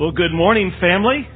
[0.00, 1.28] Well, good morning, family.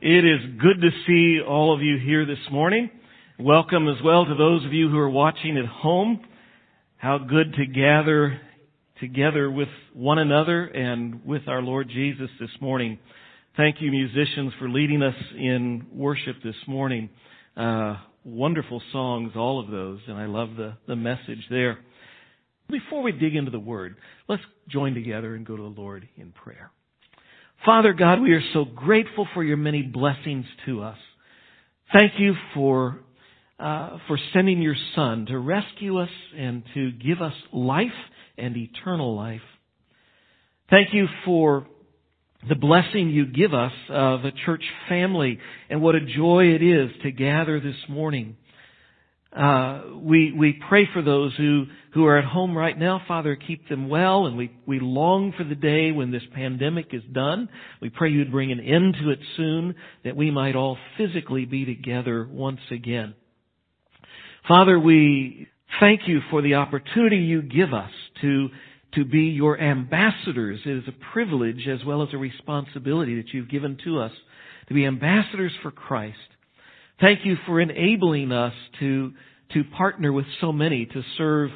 [0.00, 2.88] It is good to see all of you here this morning.
[3.40, 6.20] Welcome as well to those of you who are watching at home.
[6.96, 8.40] How good to gather
[9.00, 13.00] together with one another and with our Lord Jesus this morning.
[13.56, 17.10] Thank you, musicians, for leading us in worship this morning.
[17.56, 21.80] Uh, wonderful songs, all of those, and I love the, the message there.
[22.70, 23.96] Before we dig into the Word,
[24.28, 26.70] let's join together and go to the Lord in prayer.
[27.64, 30.98] Father God, we are so grateful for your many blessings to us.
[31.94, 33.00] Thank you for
[33.58, 37.86] uh, for sending your Son to rescue us and to give us life
[38.36, 39.40] and eternal life.
[40.68, 41.66] Thank you for
[42.46, 45.38] the blessing you give us of a church family
[45.70, 48.36] and what a joy it is to gather this morning.
[49.34, 53.34] Uh, we we pray for those who who are at home right now, Father.
[53.34, 57.48] Keep them well, and we we long for the day when this pandemic is done.
[57.82, 59.74] We pray you'd bring an end to it soon,
[60.04, 63.14] that we might all physically be together once again.
[64.46, 65.48] Father, we
[65.80, 68.50] thank you for the opportunity you give us to
[68.94, 70.60] to be your ambassadors.
[70.64, 74.12] It is a privilege as well as a responsibility that you've given to us
[74.68, 76.18] to be ambassadors for Christ.
[77.00, 79.12] Thank you for enabling us to,
[79.52, 81.50] to partner with so many to serve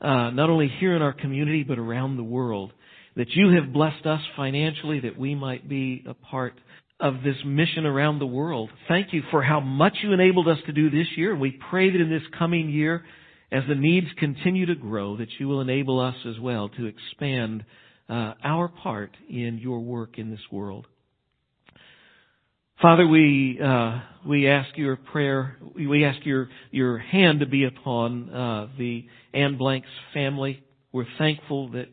[0.00, 2.72] uh, not only here in our community but around the world.
[3.16, 6.54] That you have blessed us financially that we might be a part
[7.00, 8.70] of this mission around the world.
[8.88, 11.34] Thank you for how much you enabled us to do this year.
[11.36, 13.04] We pray that in this coming year,
[13.52, 17.64] as the needs continue to grow, that you will enable us as well to expand
[18.08, 20.86] uh, our part in your work in this world.
[22.84, 25.56] Father, we uh, we ask your prayer.
[25.74, 30.62] We ask your your hand to be upon uh, the Anne Blank's family.
[30.92, 31.86] We're thankful that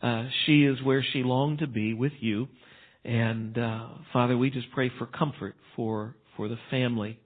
[0.00, 2.46] uh, she is where she longed to be with you,
[3.04, 7.18] and uh, Father, we just pray for comfort for for the family.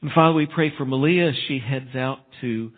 [0.00, 2.72] And Father, we pray for Malia as she heads out to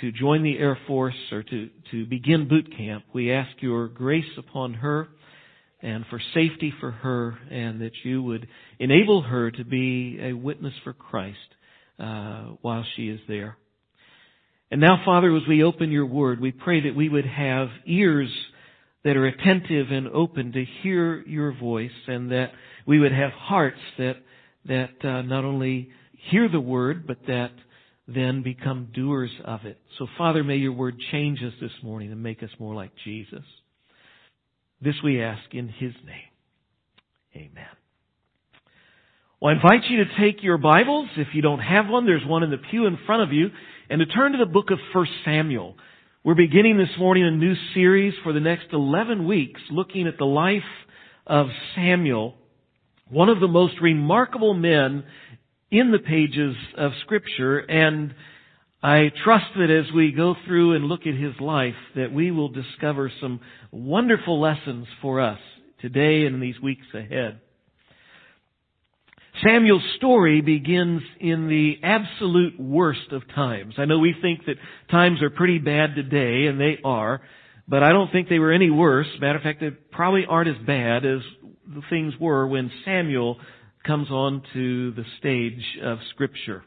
[0.00, 3.04] to join the Air Force or to to begin boot camp.
[3.12, 5.10] We ask your grace upon her
[5.84, 10.72] and for safety for her, and that you would enable her to be a witness
[10.82, 11.36] for Christ
[11.98, 13.58] uh, while she is there.
[14.70, 18.30] And now, Father, as we open your word, we pray that we would have ears
[19.04, 22.52] that are attentive and open to hear your voice, and that
[22.86, 24.16] we would have hearts that
[24.66, 25.90] that uh, not only
[26.30, 27.52] hear the word, but that
[28.08, 29.78] then become doers of it.
[29.98, 33.44] So, Father, may your word change us this morning and make us more like Jesus.
[34.84, 36.28] This we ask in His name.
[37.34, 37.64] Amen.
[39.40, 41.08] Well, I invite you to take your Bibles.
[41.16, 43.48] If you don't have one, there's one in the pew in front of you.
[43.88, 45.76] And to turn to the book of 1 Samuel.
[46.22, 50.26] We're beginning this morning a new series for the next 11 weeks looking at the
[50.26, 50.62] life
[51.26, 52.34] of Samuel,
[53.08, 55.04] one of the most remarkable men
[55.70, 57.58] in the pages of Scripture.
[57.58, 58.14] And
[58.84, 62.50] I trust that as we go through and look at his life, that we will
[62.50, 63.40] discover some
[63.70, 65.38] wonderful lessons for us
[65.80, 67.40] today and in these weeks ahead.
[69.42, 73.76] Samuel's story begins in the absolute worst of times.
[73.78, 74.56] I know we think that
[74.90, 77.22] times are pretty bad today, and they are,
[77.66, 79.08] but I don't think they were any worse.
[79.18, 81.20] Matter of fact, they probably aren't as bad as
[81.66, 83.38] the things were when Samuel
[83.86, 86.64] comes onto the stage of Scripture.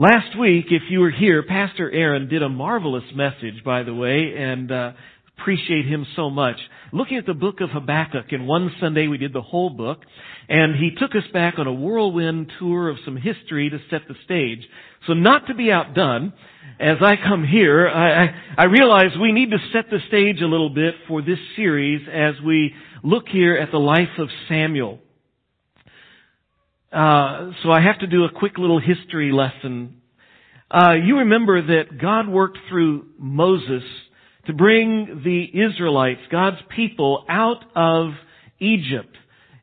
[0.00, 4.32] Last week, if you were here, Pastor Aaron did a marvelous message, by the way,
[4.34, 4.92] and uh,
[5.38, 6.56] appreciate him so much.
[6.90, 9.98] Looking at the book of Habakkuk, and one Sunday we did the whole book,
[10.48, 14.14] and he took us back on a whirlwind tour of some history to set the
[14.24, 14.66] stage.
[15.06, 16.32] So not to be outdone,
[16.80, 20.46] as I come here, I, I, I realize we need to set the stage a
[20.46, 22.72] little bit for this series as we
[23.02, 24.98] look here at the life of Samuel.
[26.92, 30.00] Uh, so I have to do a quick little history lesson.
[30.70, 33.82] Uh, you remember that God worked through Moses
[34.46, 38.10] to bring the Israelites, God's people, out of
[38.58, 39.16] Egypt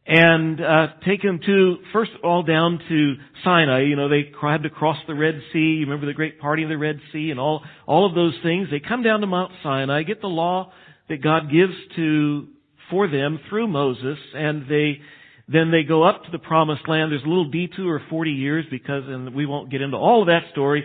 [0.07, 3.81] and uh, take them to first of all down to Sinai.
[3.81, 5.59] You know, they had to cross the Red Sea.
[5.59, 8.69] You remember the great party of the Red Sea and all all of those things.
[8.71, 10.71] They come down to Mount Sinai, get the law
[11.09, 12.47] that God gives to
[12.89, 15.01] for them through Moses, and they
[15.47, 17.11] then they go up to the promised land.
[17.11, 20.27] There's a little detour of 40 years because, and we won't get into all of
[20.27, 20.83] that story.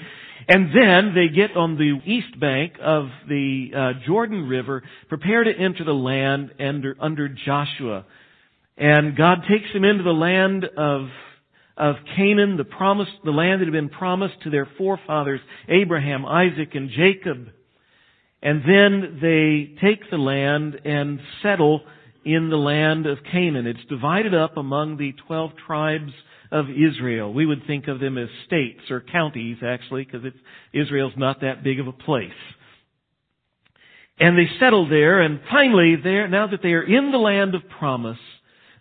[0.48, 5.50] And then they get on the east bank of the uh, Jordan River, prepare to
[5.50, 8.04] enter the land under, under Joshua.
[8.76, 11.08] And God takes them into the land of
[11.74, 16.74] of Canaan, the promise, the land that had been promised to their forefathers, Abraham, Isaac,
[16.74, 17.48] and Jacob.
[18.42, 21.80] And then they take the land and settle
[22.24, 23.66] in the land of Canaan.
[23.66, 26.12] It's divided up among the 12 tribes
[26.50, 27.32] of Israel.
[27.32, 30.22] We would think of them as states or counties actually because
[30.72, 32.30] Israel's not that big of a place.
[34.20, 37.62] And they settled there and finally there, now that they are in the land of
[37.78, 38.18] promise,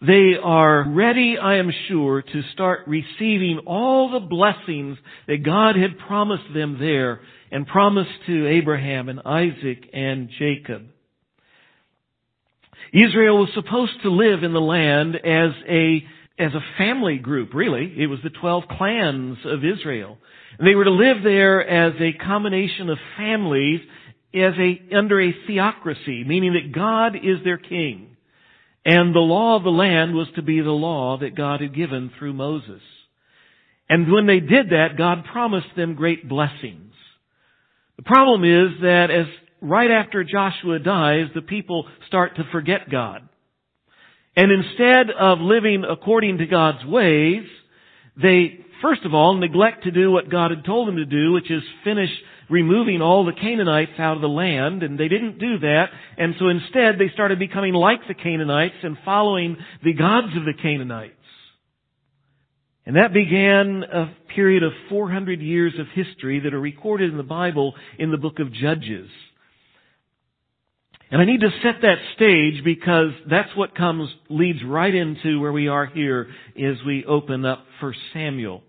[0.05, 4.97] they are ready, I am sure, to start receiving all the blessings
[5.27, 7.21] that God had promised them there
[7.51, 10.87] and promised to Abraham and Isaac and Jacob.
[12.93, 16.03] Israel was supposed to live in the land as a
[16.39, 17.93] as a family group, really.
[17.97, 20.17] It was the 12 clans of Israel.
[20.57, 23.81] And they were to live there as a combination of families
[24.33, 28.15] as a, under a theocracy, meaning that God is their king.
[28.83, 32.11] And the law of the land was to be the law that God had given
[32.17, 32.81] through Moses.
[33.87, 36.93] And when they did that, God promised them great blessings.
[37.97, 39.27] The problem is that as
[39.61, 43.27] right after Joshua dies, the people start to forget God.
[44.35, 47.43] And instead of living according to God's ways,
[48.21, 51.51] they, first of all, neglect to do what God had told them to do, which
[51.51, 52.09] is finish
[52.49, 55.85] removing all the Canaanites out of the land, and they didn't do that,
[56.17, 60.53] and so instead they started becoming like the Canaanites and following the gods of the
[60.61, 61.13] Canaanites.
[62.85, 67.23] And that began a period of 400 years of history that are recorded in the
[67.23, 69.07] Bible in the book of Judges.
[71.11, 75.51] And I need to set that stage because that's what comes, leads right into where
[75.51, 78.63] we are here as we open up 1 Samuel.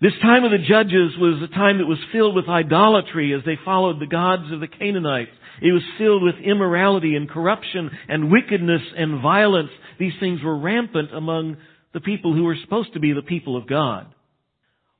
[0.00, 3.58] This time of the judges was a time that was filled with idolatry as they
[3.64, 5.32] followed the gods of the Canaanites.
[5.60, 9.70] It was filled with immorality and corruption and wickedness and violence.
[9.98, 11.56] These things were rampant among
[11.92, 14.14] the people who were supposed to be the people of God.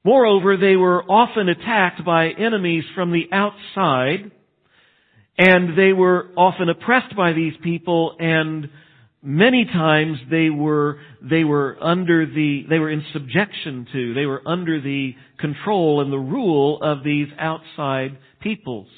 [0.05, 4.33] Moreover, they were often attacked by enemies from the outside
[5.37, 8.69] and they were often oppressed by these people and
[9.25, 14.43] many times they were, they were under the, they were in subjection to, they were
[14.47, 18.89] under the control and the rule of these outside peoples.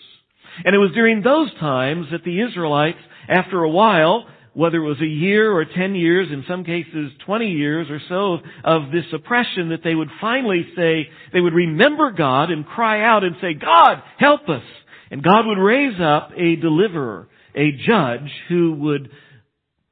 [0.64, 2.98] And it was during those times that the Israelites,
[3.28, 7.50] after a while, whether it was a year or ten years, in some cases twenty
[7.50, 12.50] years or so of this oppression, that they would finally say, they would remember God
[12.50, 14.62] and cry out and say, God, help us.
[15.10, 19.10] And God would raise up a deliverer, a judge who would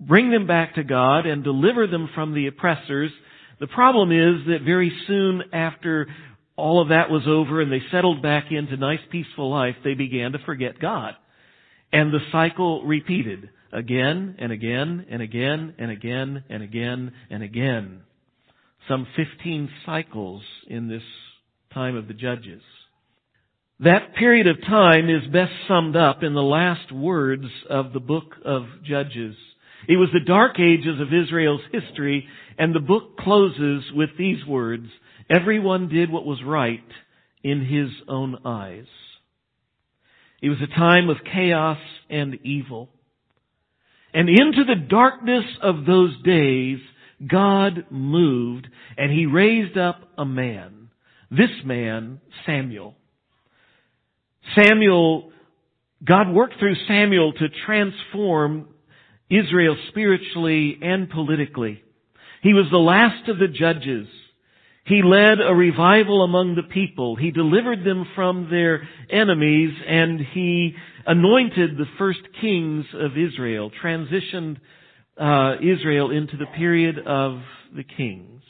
[0.00, 3.11] bring them back to God and deliver them from the oppressors.
[3.61, 6.08] The problem is that very soon after
[6.56, 10.32] all of that was over and they settled back into nice peaceful life, they began
[10.32, 11.14] to forget God.
[11.93, 18.00] And the cycle repeated again and again and again and again and again and again.
[18.88, 21.02] Some 15 cycles in this
[21.72, 22.62] time of the judges.
[23.84, 28.34] That period of time is best summed up in the last words of the book
[28.42, 29.36] of Judges.
[29.86, 32.26] It was the dark ages of Israel's history,
[32.56, 34.86] and the book closes with these words,
[35.28, 36.84] Everyone did what was right
[37.42, 38.86] in his own eyes.
[40.40, 41.78] It was a time of chaos
[42.08, 42.88] and evil.
[44.14, 46.78] And into the darkness of those days,
[47.28, 48.66] God moved
[48.96, 50.88] and he raised up a man.
[51.31, 52.96] This man, Samuel.
[54.56, 55.32] Samuel,
[56.05, 58.69] God worked through Samuel to transform
[59.31, 61.82] Israel spiritually and politically.
[62.43, 64.06] He was the last of the judges.
[64.86, 67.17] He led a revival among the people.
[67.17, 70.74] He delivered them from their enemies and he
[71.06, 74.58] anointed the first kings of Israel, transitioned
[75.19, 77.41] uh, Israel into the period of
[77.74, 78.43] the kings.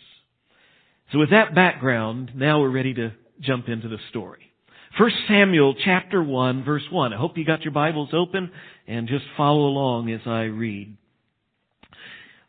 [1.12, 4.53] So with that background, now we're ready to jump into the story.
[4.96, 7.12] 1 Samuel chapter 1 verse 1.
[7.12, 8.52] I hope you got your Bibles open
[8.86, 10.96] and just follow along as I read.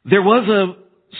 [0.07, 0.75] There was a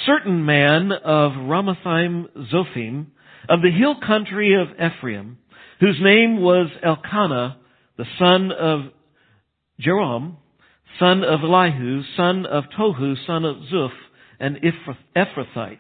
[0.06, 3.08] certain man of Ramathaim Zophim
[3.50, 5.40] of the hill country of Ephraim
[5.80, 7.58] whose name was Elkanah,
[7.98, 8.82] the son of
[9.82, 10.36] Jeroham,
[11.00, 13.90] son of Elihu, son of Tohu, son of Zuph,
[14.40, 14.60] an
[15.16, 15.80] Ephrathite.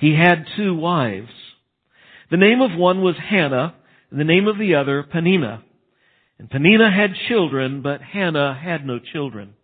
[0.00, 1.28] He had two wives.
[2.30, 3.74] The name of one was Hannah,
[4.18, 5.62] the name of the other Peninnah.
[6.38, 9.54] And Peninnah had children, but Hannah had no children.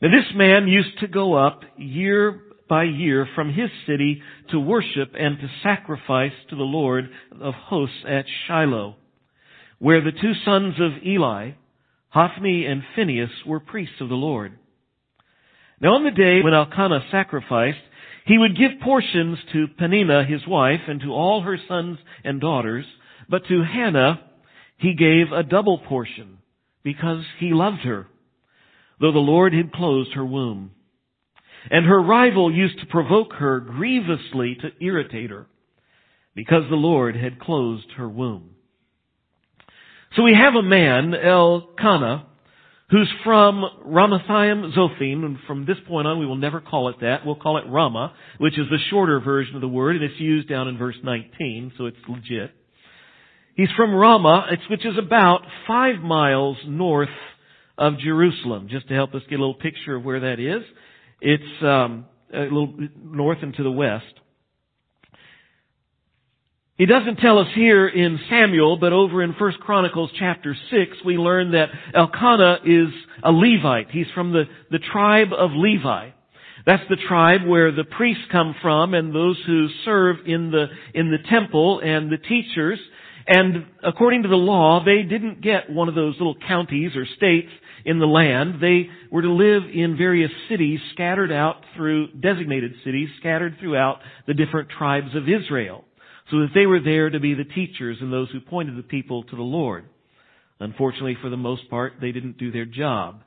[0.00, 5.12] Now this man used to go up year by year from his city to worship
[5.18, 7.08] and to sacrifice to the Lord
[7.40, 8.96] of hosts at Shiloh,
[9.78, 11.52] where the two sons of Eli,
[12.08, 14.58] Hophni and Phinehas, were priests of the Lord.
[15.80, 17.78] Now on the day when Elkanah sacrificed,
[18.26, 22.84] he would give portions to Peninnah his wife and to all her sons and daughters,
[23.28, 24.20] but to Hannah,
[24.76, 26.38] he gave a double portion
[26.82, 28.06] because he loved her.
[29.00, 30.72] though the Lord had closed her womb.
[31.70, 35.46] And her rival used to provoke her grievously to irritate her,
[36.34, 38.50] because the Lord had closed her womb.
[40.14, 42.26] So we have a man, Elkanah,
[42.88, 47.26] who's from Ramathaim Zophim, and from this point on we will never call it that.
[47.26, 50.48] We'll call it Ramah, which is the shorter version of the word, and it's used
[50.48, 52.52] down in verse 19, so it's legit.
[53.56, 57.08] He's from Ramah, which is about five miles north
[57.78, 60.62] of Jerusalem, just to help us get a little picture of where that is.
[61.22, 64.04] It's um, a little north and to the west.
[66.76, 71.16] He doesn't tell us here in Samuel, but over in 1 Chronicles chapter 6, we
[71.16, 72.88] learn that Elkanah is
[73.22, 73.90] a Levite.
[73.90, 76.10] He's from the, the tribe of Levi.
[76.66, 81.10] That's the tribe where the priests come from and those who serve in the, in
[81.10, 82.78] the temple and the teachers.
[83.28, 87.48] And according to the law, they didn't get one of those little counties or states
[87.84, 88.60] in the land.
[88.60, 94.34] They were to live in various cities scattered out through, designated cities scattered throughout the
[94.34, 95.84] different tribes of Israel
[96.30, 99.24] so that they were there to be the teachers and those who pointed the people
[99.24, 99.84] to the Lord.
[100.58, 103.22] Unfortunately, for the most part, they didn't do their job.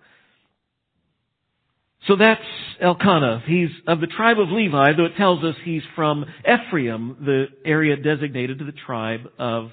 [2.07, 2.41] So that's
[2.81, 3.43] Elkanah.
[3.45, 7.97] He's of the tribe of Levi, though it tells us he's from Ephraim, the area
[7.97, 9.71] designated to the tribe of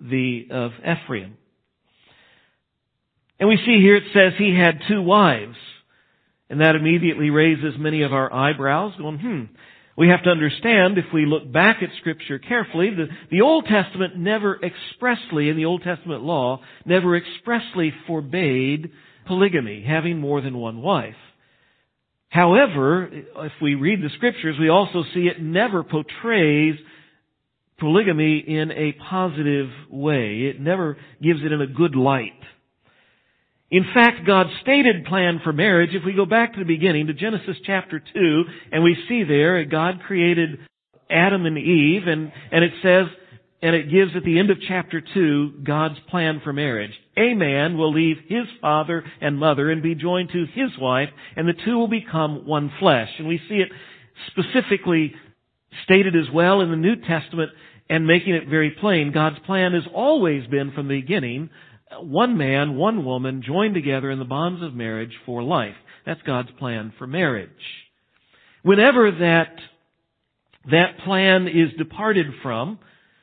[0.00, 1.36] the, of Ephraim.
[3.40, 5.56] And we see here it says he had two wives.
[6.50, 9.44] And that immediately raises many of our eyebrows, going, hmm,
[9.98, 14.16] we have to understand, if we look back at Scripture carefully, the, the Old Testament
[14.16, 18.92] never expressly, in the Old Testament law, never expressly forbade
[19.26, 21.16] polygamy, having more than one wife.
[22.28, 26.76] However, if we read the Scriptures, we also see it never portrays
[27.78, 30.42] polygamy in a positive way.
[30.42, 32.32] It never gives it in a good light.
[33.70, 37.14] In fact, God's stated plan for marriage, if we go back to the beginning, to
[37.14, 40.58] Genesis chapter 2, and we see there, God created
[41.10, 43.06] Adam and Eve, and, and it says,
[43.60, 46.92] and it gives at the end of chapter 2, God's plan for marriage.
[47.16, 51.46] A man will leave his father and mother and be joined to his wife, and
[51.46, 53.10] the two will become one flesh.
[53.18, 53.68] And we see it
[54.28, 55.14] specifically
[55.84, 57.50] stated as well in the New Testament
[57.88, 59.12] and making it very plain.
[59.12, 61.50] God's plan has always been from the beginning
[62.00, 65.74] one man, one woman joined together in the bonds of marriage for life.
[66.06, 67.50] That's God's plan for marriage.
[68.62, 69.54] Whenever that,
[70.70, 72.78] that plan is departed from,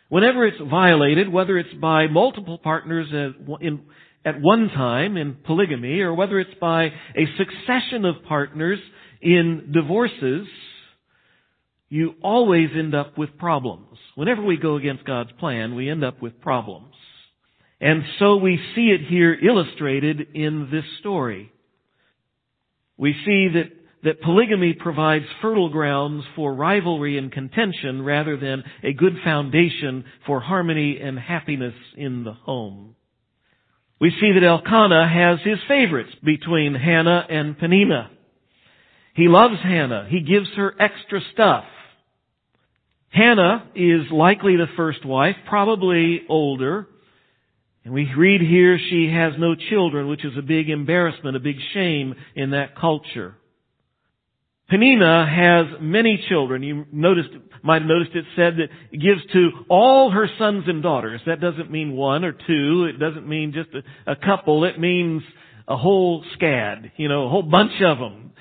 [0.10, 3.81] whenever it's violated, whether it's by multiple partners at, in,
[4.24, 8.79] at one time in polygamy, or whether it's by a succession of partners
[9.22, 10.48] in divorces,
[11.95, 13.97] you always end up with problems.
[14.15, 16.93] Whenever we go against God's plan, we end up with problems.
[17.79, 21.53] And so we see it here illustrated in this story.
[22.97, 23.71] We see that,
[24.03, 30.41] that polygamy provides fertile grounds for rivalry and contention rather than a good foundation for
[30.41, 32.95] harmony and happiness in the home.
[34.01, 38.11] We see that Elkanah has his favorites between Hannah and Peninnah.
[39.13, 40.07] He loves Hannah.
[40.09, 41.63] He gives her extra stuff.
[43.15, 46.88] Hannah is likely the first wife, probably older,
[47.86, 51.55] and we read here she has no children, which is a big embarrassment, a big
[51.74, 53.36] shame in that culture.
[54.69, 56.62] Peninnah has many children.
[56.63, 57.29] You noticed,
[57.63, 61.22] might have noticed it said that it gives to all her sons and daughters.
[61.25, 62.89] That doesn't mean one or two.
[62.93, 64.65] It doesn't mean just a, a couple.
[64.65, 65.22] It means
[65.67, 68.34] a whole scad, you know, a whole bunch of them.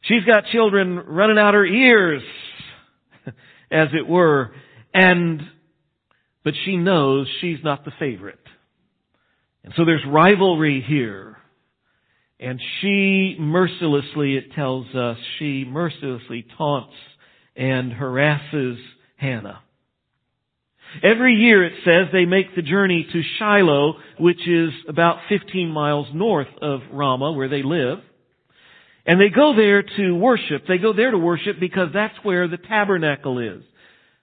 [0.00, 2.22] She's got children running out her ears,
[3.72, 4.52] as it were.
[4.94, 5.40] And
[6.44, 8.38] but she knows she's not the favorite.
[9.64, 11.36] And so there's rivalry here.
[12.40, 16.94] And she mercilessly, it tells us, she mercilessly taunts
[17.54, 18.78] and harasses
[19.16, 19.60] Hannah.
[21.02, 26.08] Every year it says they make the journey to Shiloh, which is about 15 miles
[26.12, 28.00] north of Ramah, where they live.
[29.04, 30.64] And they go there to worship.
[30.68, 33.62] They go there to worship because that's where the tabernacle is.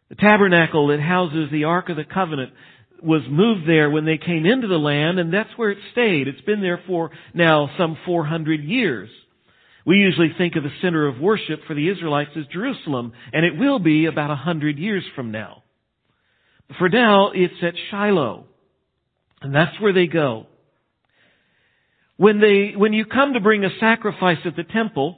[0.09, 2.53] The tabernacle that houses the Ark of the Covenant
[3.01, 6.27] was moved there when they came into the land, and that's where it stayed.
[6.27, 9.09] It's been there for now some 400 years.
[9.85, 13.57] We usually think of the center of worship for the Israelites as Jerusalem, and it
[13.57, 15.63] will be about a hundred years from now.
[16.67, 18.45] But for now, it's at Shiloh,
[19.41, 20.47] and that's where they go.
[22.19, 25.17] When they, when you come to bring a sacrifice at the temple,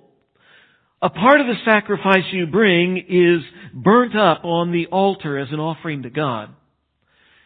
[1.02, 3.42] a part of the sacrifice you bring is
[3.74, 6.50] burnt up on the altar as an offering to God.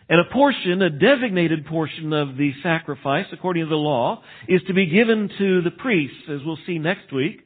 [0.09, 4.73] And a portion, a designated portion of the sacrifice, according to the law, is to
[4.73, 7.39] be given to the priests, as we'll see next week,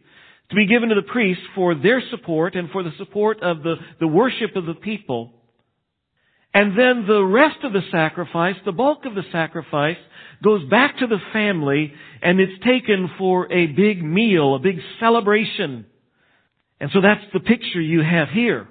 [0.49, 3.75] to be given to the priests for their support and for the support of the,
[3.99, 5.31] the worship of the people.
[6.55, 9.97] And then the rest of the sacrifice, the bulk of the sacrifice,
[10.43, 15.85] goes back to the family and it's taken for a big meal, a big celebration.
[16.79, 18.67] And so that's the picture you have here.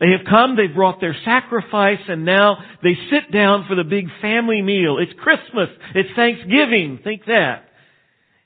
[0.00, 4.06] They have come, they've brought their sacrifice, and now they sit down for the big
[4.22, 4.98] family meal.
[4.98, 7.64] It's Christmas, it's Thanksgiving, think that.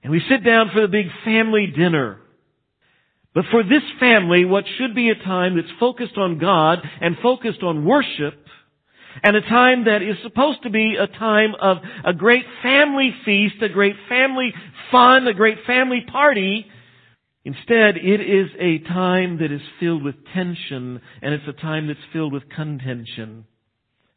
[0.03, 2.19] And we sit down for the big family dinner.
[3.35, 7.63] But for this family, what should be a time that's focused on God and focused
[7.63, 8.42] on worship,
[9.23, 13.57] and a time that is supposed to be a time of a great family feast,
[13.63, 14.53] a great family
[14.91, 16.67] fun, a great family party,
[17.45, 21.99] Instead, it is a time that is filled with tension, and it's a time that's
[22.13, 23.45] filled with contention.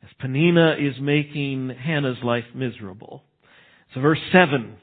[0.04, 3.24] As Peninnah is making Hannah's life miserable.
[3.94, 4.76] So verse 7.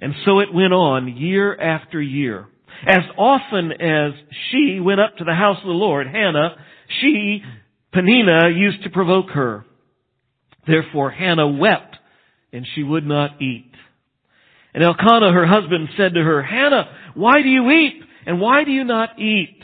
[0.00, 2.46] And so it went on year after year.
[2.86, 4.12] As often as
[4.50, 6.54] she went up to the house of the Lord, Hannah,
[7.00, 7.42] she,
[7.92, 9.64] Peninnah, used to provoke her.
[10.66, 11.96] Therefore Hannah wept,
[12.52, 13.72] and she would not eat.
[14.72, 18.02] And Elkanah, her husband, said to her, Hannah, why do you weep?
[18.26, 19.58] And why do you not eat?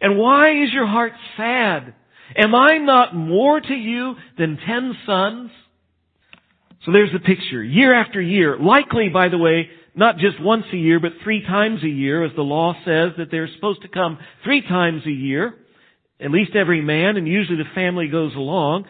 [0.00, 1.94] And why is your heart sad?
[2.36, 5.50] Am I not more to you than ten sons?
[6.86, 7.62] So there's the picture.
[7.62, 8.56] Year after year.
[8.58, 12.30] Likely, by the way, not just once a year, but three times a year, as
[12.36, 15.54] the law says that they're supposed to come three times a year.
[16.20, 18.86] At least every man, and usually the family goes along.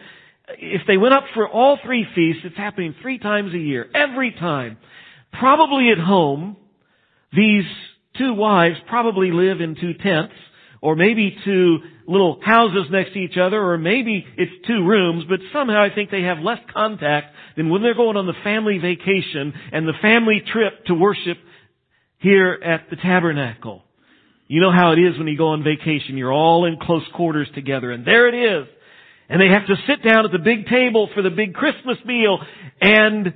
[0.57, 3.87] If they went up for all three feasts, it's happening three times a year.
[3.93, 4.77] Every time.
[5.31, 6.57] Probably at home,
[7.31, 7.65] these
[8.17, 10.33] two wives probably live in two tents,
[10.81, 15.39] or maybe two little houses next to each other, or maybe it's two rooms, but
[15.53, 19.53] somehow I think they have less contact than when they're going on the family vacation
[19.71, 21.37] and the family trip to worship
[22.17, 23.83] here at the tabernacle.
[24.49, 26.17] You know how it is when you go on vacation.
[26.17, 28.67] You're all in close quarters together, and there it is.
[29.29, 32.39] And they have to sit down at the big table for the big Christmas meal,
[32.81, 33.31] and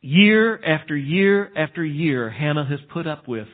[0.00, 3.46] year after year after year, Hannah has put up with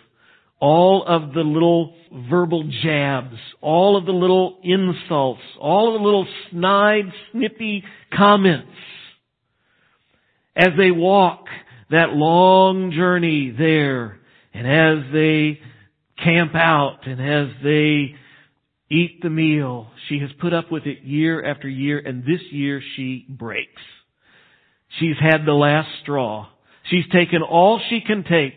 [0.61, 1.95] all of the little
[2.31, 8.73] verbal jabs, all of the little insults, all of the little snide, snippy comments
[10.57, 11.45] as they walk
[11.91, 14.19] that long journey there
[14.55, 15.61] and as they
[16.25, 18.15] camp out and as they
[18.91, 19.89] eat the meal.
[20.09, 23.83] She has put up with it year after year and this year she breaks.
[24.99, 26.49] She's had the last straw.
[26.91, 28.55] She's taken all she can take.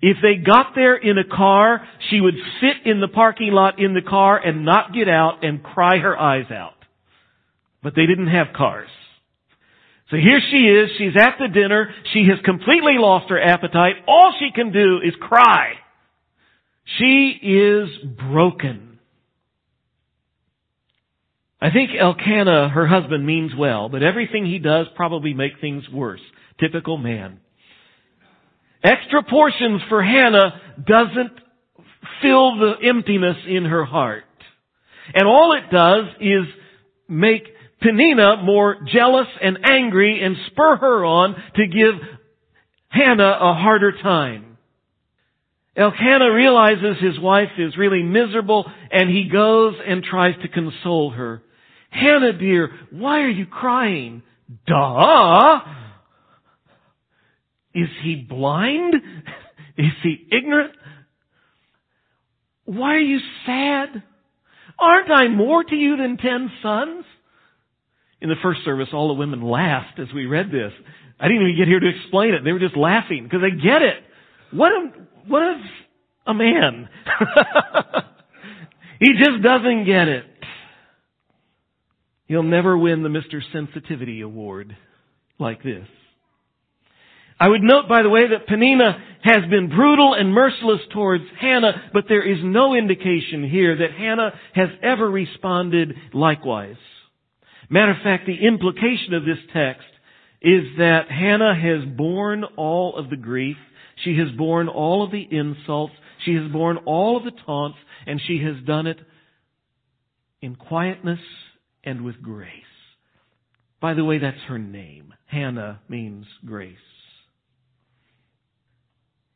[0.00, 3.92] If they got there in a car, she would sit in the parking lot in
[3.92, 6.74] the car and not get out and cry her eyes out.
[7.82, 8.88] But they didn't have cars.
[10.10, 14.34] So here she is, she's at the dinner, she has completely lost her appetite, all
[14.38, 15.74] she can do is cry.
[16.98, 18.98] She is broken.
[21.60, 26.20] I think Elkanah, her husband, means well, but everything he does probably make things worse.
[26.58, 27.40] Typical man.
[28.82, 31.32] Extra portions for Hannah doesn't
[32.22, 34.24] fill the emptiness in her heart.
[35.12, 36.46] And all it does is
[37.08, 37.44] make
[37.82, 41.94] Peninnah more jealous and angry and spur her on to give
[42.88, 44.49] Hannah a harder time.
[45.80, 51.42] Elkanah realizes his wife is really miserable and he goes and tries to console her.
[51.88, 54.22] Hannah dear, why are you crying?
[54.66, 55.60] Duh!
[57.74, 58.94] Is he blind?
[59.78, 60.74] Is he ignorant?
[62.66, 64.02] Why are you sad?
[64.78, 67.04] Aren't I more to you than ten sons?
[68.20, 70.72] In the first service, all the women laughed as we read this.
[71.18, 72.44] I didn't even get here to explain it.
[72.44, 73.96] They were just laughing because they get it.
[74.52, 74.90] What a,
[75.30, 75.62] what a,
[76.26, 76.88] a man.
[79.00, 80.24] he just doesn't get it.
[82.26, 83.40] He'll never win the Mr.
[83.52, 84.76] Sensitivity Award
[85.38, 85.86] like this.
[87.40, 91.90] I would note, by the way, that Peninnah has been brutal and merciless towards Hannah,
[91.92, 96.76] but there is no indication here that Hannah has ever responded likewise.
[97.70, 99.86] Matter of fact, the implication of this text
[100.42, 103.56] is that Hannah has borne all of the grief,
[104.04, 108.20] she has borne all of the insults, she has borne all of the taunts, and
[108.26, 108.98] she has done it
[110.42, 111.20] in quietness
[111.84, 112.50] and with grace.
[113.80, 115.14] By the way, that's her name.
[115.26, 116.76] Hannah means grace.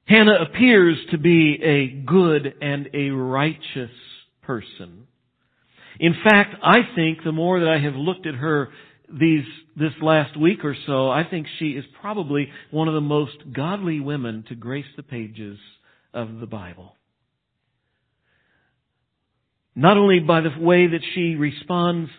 [0.07, 3.91] Hannah appears to be a good and a righteous
[4.43, 5.07] person.
[5.99, 8.69] In fact, I think the more that I have looked at her
[9.13, 9.45] these,
[9.77, 14.01] this last week or so, I think she is probably one of the most godly
[14.01, 15.59] women to grace the pages
[16.13, 16.97] of the Bible.
[19.75, 22.11] Not only by the way that she responds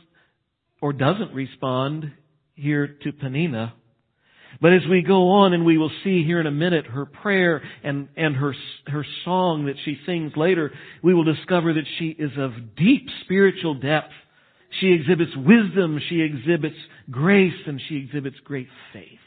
[0.81, 2.11] or doesn't respond
[2.55, 3.73] here to Peninnah,
[4.61, 7.61] but as we go on and we will see here in a minute her prayer
[7.83, 8.55] and, and her,
[8.87, 10.71] her song that she sings later,
[11.03, 14.13] we will discover that she is of deep spiritual depth.
[14.80, 16.75] She exhibits wisdom, she exhibits
[17.10, 19.19] grace, and she exhibits great faith.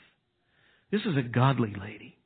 [0.90, 2.16] This is a godly lady.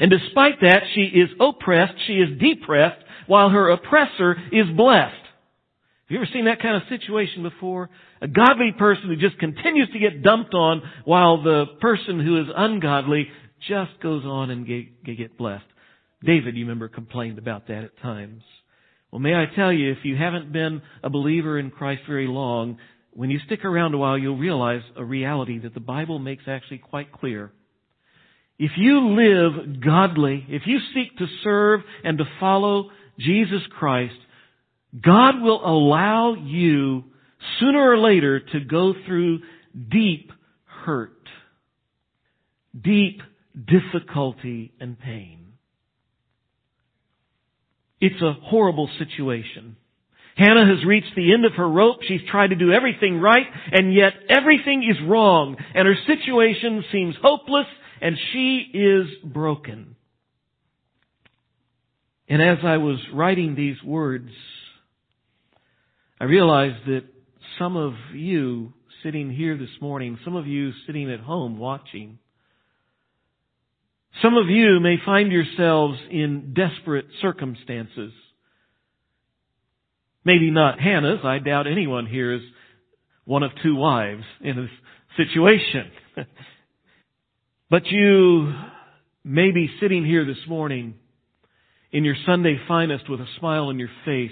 [0.00, 5.14] And despite that, she is oppressed, she is depressed, while her oppressor is blessed.
[5.14, 7.88] Have you ever seen that kind of situation before?
[8.20, 12.48] A godly person who just continues to get dumped on while the person who is
[12.54, 13.28] ungodly
[13.68, 15.64] just goes on and get, get blessed.
[16.22, 18.42] David, you remember, complained about that at times.
[19.14, 22.78] Well, may I tell you, if you haven't been a believer in Christ very long,
[23.12, 26.78] when you stick around a while, you'll realize a reality that the Bible makes actually
[26.78, 27.52] quite clear.
[28.58, 34.16] If you live godly, if you seek to serve and to follow Jesus Christ,
[35.00, 37.04] God will allow you
[37.60, 39.42] sooner or later to go through
[39.92, 40.32] deep
[40.84, 41.22] hurt,
[42.82, 43.22] deep
[43.54, 45.43] difficulty and pain.
[48.04, 49.76] It's a horrible situation.
[50.36, 52.00] Hannah has reached the end of her rope.
[52.06, 57.14] She's tried to do everything right, and yet everything is wrong, and her situation seems
[57.22, 57.64] hopeless,
[58.02, 59.96] and she is broken.
[62.28, 64.28] And as I was writing these words,
[66.20, 67.04] I realized that
[67.58, 72.18] some of you sitting here this morning, some of you sitting at home watching,
[74.22, 78.12] some of you may find yourselves in desperate circumstances.
[80.24, 81.20] Maybe not Hannah's.
[81.24, 82.42] I doubt anyone here is
[83.24, 84.70] one of two wives in this
[85.16, 85.90] situation.
[87.70, 88.52] but you
[89.24, 90.94] may be sitting here this morning
[91.90, 94.30] in your Sunday finest with a smile on your face,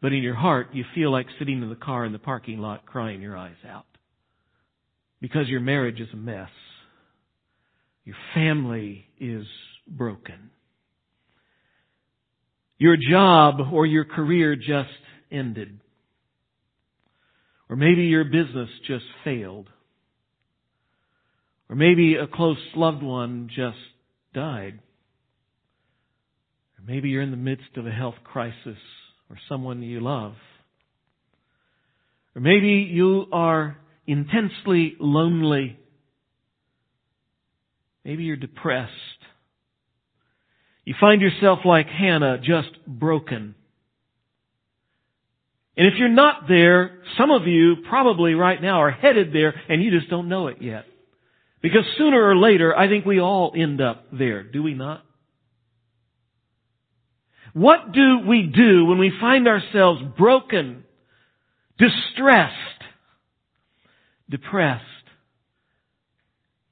[0.00, 2.86] but in your heart you feel like sitting in the car in the parking lot
[2.86, 3.86] crying your eyes out.
[5.20, 6.50] Because your marriage is a mess.
[8.04, 9.46] Your family is
[9.86, 10.50] broken.
[12.78, 14.90] Your job or your career just
[15.30, 15.80] ended.
[17.68, 19.68] Or maybe your business just failed.
[21.70, 23.78] Or maybe a close loved one just
[24.34, 24.80] died.
[26.78, 28.78] Or maybe you're in the midst of a health crisis
[29.30, 30.34] or someone you love.
[32.36, 35.78] Or maybe you are intensely lonely
[38.04, 38.92] Maybe you're depressed.
[40.84, 43.54] You find yourself like Hannah, just broken.
[45.76, 49.82] And if you're not there, some of you probably right now are headed there and
[49.82, 50.84] you just don't know it yet.
[51.62, 55.02] Because sooner or later, I think we all end up there, do we not?
[57.54, 60.84] What do we do when we find ourselves broken,
[61.78, 62.52] distressed,
[64.28, 64.84] depressed?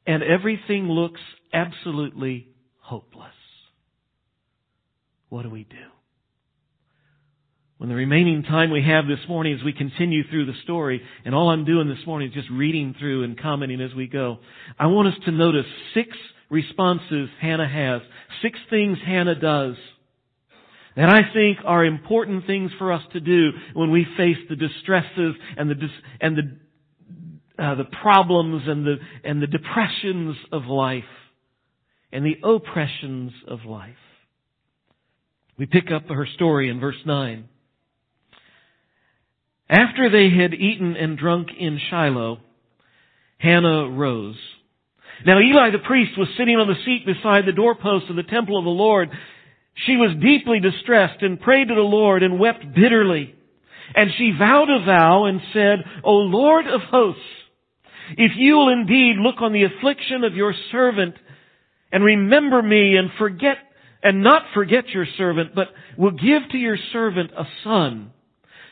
[0.06, 1.20] And everything looks
[1.52, 2.48] absolutely
[2.80, 3.34] hopeless.
[5.28, 5.76] What do we do?
[7.78, 11.34] When the remaining time we have this morning as we continue through the story, and
[11.34, 14.38] all I'm doing this morning is just reading through and commenting as we go,
[14.78, 16.10] I want us to notice six
[16.48, 18.02] responses Hannah has,
[18.40, 19.74] six things Hannah does
[20.96, 25.34] that I think are important things for us to do when we face the distresses
[25.56, 25.74] and the,
[26.20, 26.56] and the
[27.62, 31.05] uh, the problems and the, and the depressions of life
[32.12, 33.94] and the oppressions of life.
[35.59, 37.48] We pick up her story in verse 9.
[39.68, 42.40] After they had eaten and drunk in Shiloh,
[43.38, 44.37] Hannah rose.
[45.25, 48.59] Now Eli the priest was sitting on the seat beside the doorpost of the temple
[48.59, 49.11] of the Lord.
[49.87, 53.35] She was deeply distressed and prayed to the Lord and wept bitterly.
[53.94, 57.20] And she vowed a vow and said, O Lord of hosts,
[58.16, 61.14] if you will indeed look on the affliction of your servant
[61.90, 63.56] and remember me and forget
[64.02, 68.10] and not forget your servant, but will give to your servant a son,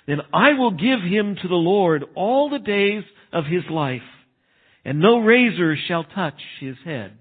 [0.06, 4.02] then I will give him to the Lord all the days of his life,
[4.84, 7.12] and no razor shall touch his head.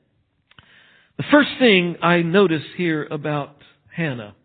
[1.18, 3.58] The first thing I notice here about
[3.96, 4.36] Hannah,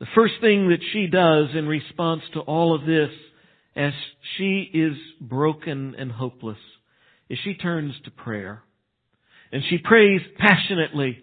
[0.00, 3.10] the first thing that she does in response to all of this
[3.76, 3.92] as
[4.36, 6.58] she is broken and hopeless
[7.28, 8.62] is she turns to prayer.
[9.52, 11.18] And she prays passionately.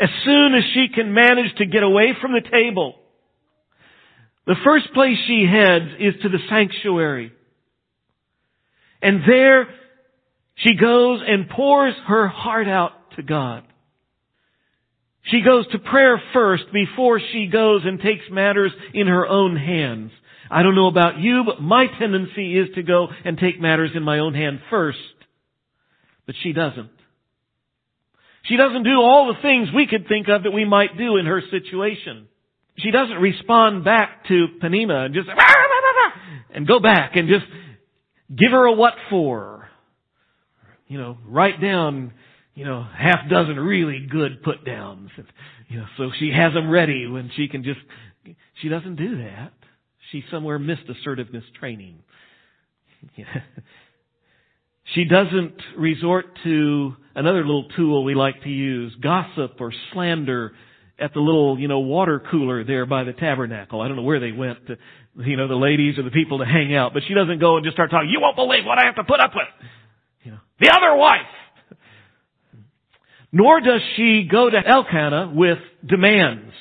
[0.00, 2.96] As soon as she can manage to get away from the table.
[4.46, 7.32] The first place she heads is to the sanctuary.
[9.02, 9.68] And there
[10.56, 13.64] she goes and pours her heart out to God.
[15.24, 20.10] She goes to prayer first before she goes and takes matters in her own hands.
[20.50, 24.02] I don't know about you, but my tendency is to go and take matters in
[24.02, 24.98] my own hand first.
[26.26, 26.90] But she doesn't.
[28.44, 31.26] She doesn't do all the things we could think of that we might do in
[31.26, 32.28] her situation.
[32.78, 36.12] She doesn't respond back to Peninnah and just ah, ah, ah,
[36.54, 37.44] and go back and just
[38.30, 39.68] give her a what for.
[40.86, 42.12] You know, write down,
[42.54, 45.10] you know, half dozen really good put downs.
[45.68, 47.80] You know, so she has them ready when she can just,
[48.62, 49.52] she doesn't do that.
[50.12, 51.98] She somewhere missed assertiveness training.
[54.94, 60.52] She doesn't resort to another little tool we like to use, gossip or slander
[60.98, 63.82] at the little, you know, water cooler there by the tabernacle.
[63.82, 64.76] I don't know where they went to,
[65.16, 67.64] you know, the ladies or the people to hang out, but she doesn't go and
[67.64, 69.46] just start talking, you won't believe what I have to put up with.
[70.24, 71.20] You know, the other wife.
[73.30, 76.52] Nor does she go to Elkanah with demands.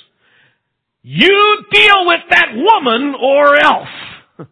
[1.09, 3.87] You deal with that woman or else.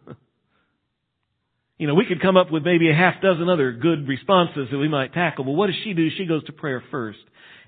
[1.78, 4.78] You know, we could come up with maybe a half dozen other good responses that
[4.78, 6.08] we might tackle, but what does she do?
[6.16, 7.18] She goes to prayer first.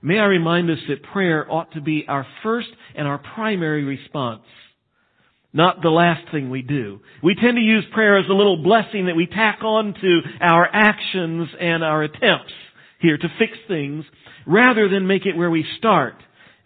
[0.00, 4.44] May I remind us that prayer ought to be our first and our primary response,
[5.52, 7.00] not the last thing we do.
[7.22, 10.66] We tend to use prayer as a little blessing that we tack on to our
[10.72, 12.54] actions and our attempts
[13.02, 14.06] here to fix things,
[14.46, 16.14] rather than make it where we start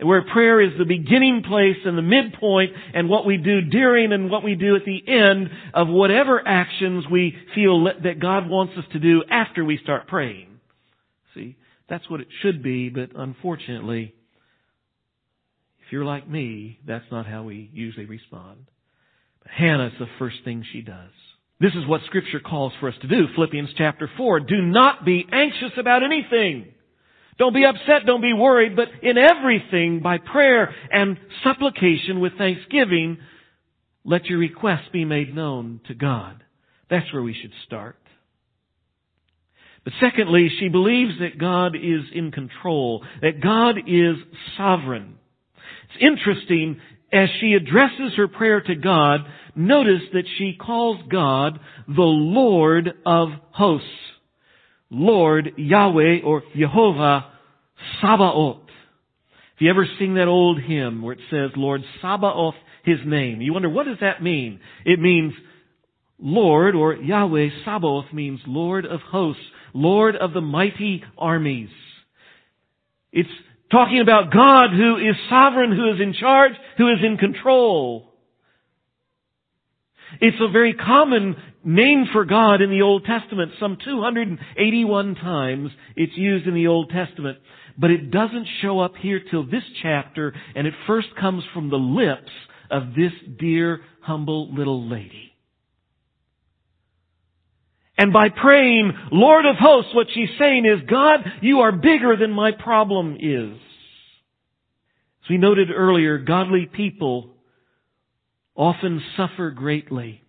[0.05, 4.31] where prayer is the beginning place and the midpoint and what we do during and
[4.31, 8.85] what we do at the end of whatever actions we feel that God wants us
[8.93, 10.49] to do after we start praying.
[11.35, 11.57] See,
[11.89, 14.15] that's what it should be, but unfortunately,
[15.87, 18.67] if you're like me, that's not how we usually respond.
[19.43, 21.11] But Hannah's the first thing she does.
[21.61, 23.27] This is what scripture calls for us to do.
[23.35, 24.41] Philippians chapter 4.
[24.41, 26.73] Do not be anxious about anything.
[27.39, 33.19] Don't be upset, don't be worried, but in everything, by prayer and supplication with thanksgiving,
[34.05, 36.45] let your requests be made known to God.
[36.91, 37.97] That's where we should start.
[39.85, 44.17] But secondly, she believes that God is in control, that God is
[44.57, 45.15] sovereign.
[45.85, 46.81] It's interesting,
[47.13, 49.21] as she addresses her prayer to God,
[49.57, 53.89] notice that she calls God the Lord of hosts.
[54.93, 57.25] Lord Yahweh or Jehovah
[58.03, 58.69] Sabaoth.
[59.55, 63.55] If you ever sing that old hymn where it says, Lord Sabaoth, His name, you
[63.55, 64.61] wonder, what does that mean?
[64.85, 65.33] It means
[66.19, 71.71] Lord or Yahweh Sabaoth means Lord of hosts, Lord of the mighty armies.
[73.13, 73.31] It's
[73.71, 78.13] talking about God who is sovereign, who is in charge, who is in control.
[80.21, 83.53] It's a very common name for God in the Old Testament.
[83.61, 87.39] Some 281 times it's used in the Old Testament.
[87.79, 91.77] But it doesn't show up here till this chapter, and it first comes from the
[91.77, 92.31] lips
[92.71, 95.33] of this dear, humble little lady.
[97.99, 102.33] And by praying, Lord of hosts, what she's saying is, God, you are bigger than
[102.33, 103.59] my problem is.
[105.25, 107.35] As we noted earlier, godly people
[108.55, 110.22] often suffer greatly.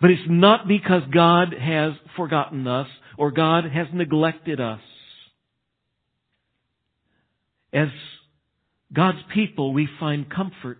[0.00, 4.80] But it's not because God has forgotten us or God has neglected us.
[7.72, 7.88] As
[8.92, 10.78] God's people, we find comfort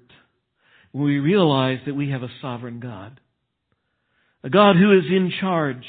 [0.92, 3.20] when we realize that we have a sovereign God.
[4.42, 5.85] A God who is in charge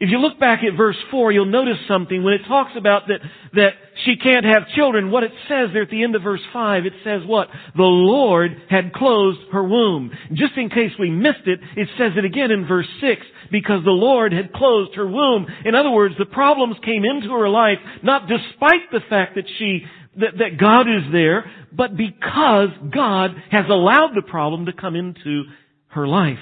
[0.00, 2.24] if you look back at verse 4, you'll notice something.
[2.24, 3.20] When it talks about that,
[3.52, 3.72] that
[4.06, 6.94] she can't have children, what it says there at the end of verse 5, it
[7.04, 7.48] says what?
[7.76, 10.10] The Lord had closed her womb.
[10.32, 13.20] Just in case we missed it, it says it again in verse 6,
[13.52, 15.46] because the Lord had closed her womb.
[15.66, 19.84] In other words, the problems came into her life, not despite the fact that she,
[20.16, 25.44] that, that God is there, but because God has allowed the problem to come into
[25.88, 26.38] her life.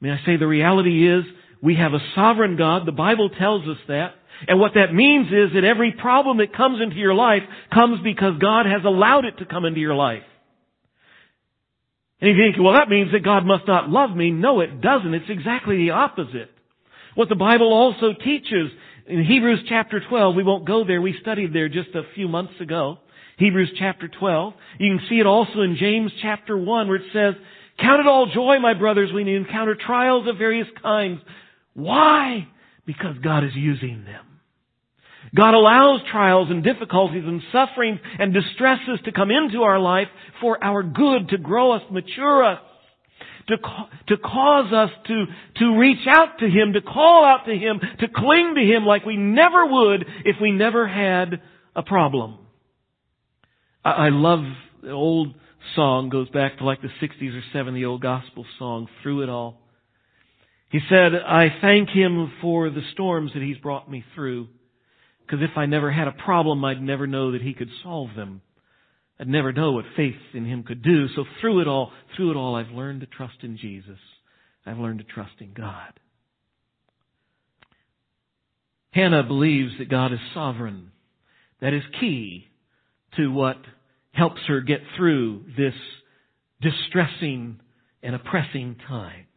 [0.00, 1.24] May I say the reality is,
[1.62, 2.86] we have a sovereign God.
[2.86, 4.14] The Bible tells us that.
[4.46, 7.42] And what that means is that every problem that comes into your life
[7.74, 10.22] comes because God has allowed it to come into your life.
[12.20, 14.30] And you think, well, that means that God must not love me.
[14.30, 15.14] No, it doesn't.
[15.14, 16.50] It's exactly the opposite.
[17.14, 18.70] What the Bible also teaches
[19.06, 21.00] in Hebrews chapter 12, we won't go there.
[21.00, 22.98] We studied there just a few months ago.
[23.38, 24.54] Hebrews chapter 12.
[24.78, 27.34] You can see it also in James chapter 1 where it says,
[27.80, 31.20] Count it all joy, my brothers, when you encounter trials of various kinds
[31.78, 32.48] why?
[32.86, 34.24] Because God is using them.
[35.32, 40.08] God allows trials and difficulties and sufferings and distresses to come into our life
[40.40, 42.58] for our good, to grow us, mature us,
[43.46, 43.56] to,
[44.08, 45.26] to cause us to,
[45.58, 49.06] to reach out to Him, to call out to Him, to cling to Him like
[49.06, 51.40] we never would if we never had
[51.76, 52.38] a problem.
[53.84, 54.40] I, I love
[54.82, 55.32] the old
[55.76, 59.28] song, goes back to like the 60s or 70s, the old gospel song, Through It
[59.28, 59.60] All.
[60.70, 64.48] He said, I thank Him for the storms that He's brought me through.
[65.20, 68.42] Because if I never had a problem, I'd never know that He could solve them.
[69.20, 71.08] I'd never know what faith in Him could do.
[71.16, 73.98] So through it all, through it all, I've learned to trust in Jesus.
[74.66, 75.98] I've learned to trust in God.
[78.90, 80.90] Hannah believes that God is sovereign.
[81.60, 82.46] That is key
[83.16, 83.56] to what
[84.12, 85.74] helps her get through this
[86.60, 87.60] distressing
[88.02, 89.27] and oppressing time.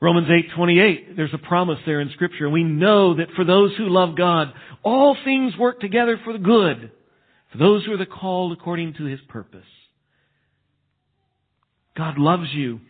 [0.00, 4.16] Romans 8:28 there's a promise there in scripture we know that for those who love
[4.16, 4.48] God
[4.82, 6.90] all things work together for the good
[7.52, 9.66] for those who are the called according to his purpose.
[11.96, 12.80] God loves you.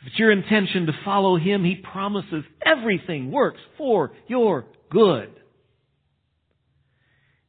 [0.00, 5.30] If it's your intention to follow him, he promises everything works for your good.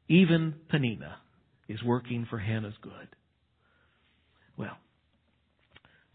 [0.08, 1.17] Even Peninnah
[1.67, 3.10] is working for Hannah's good.
[4.56, 4.78] Well,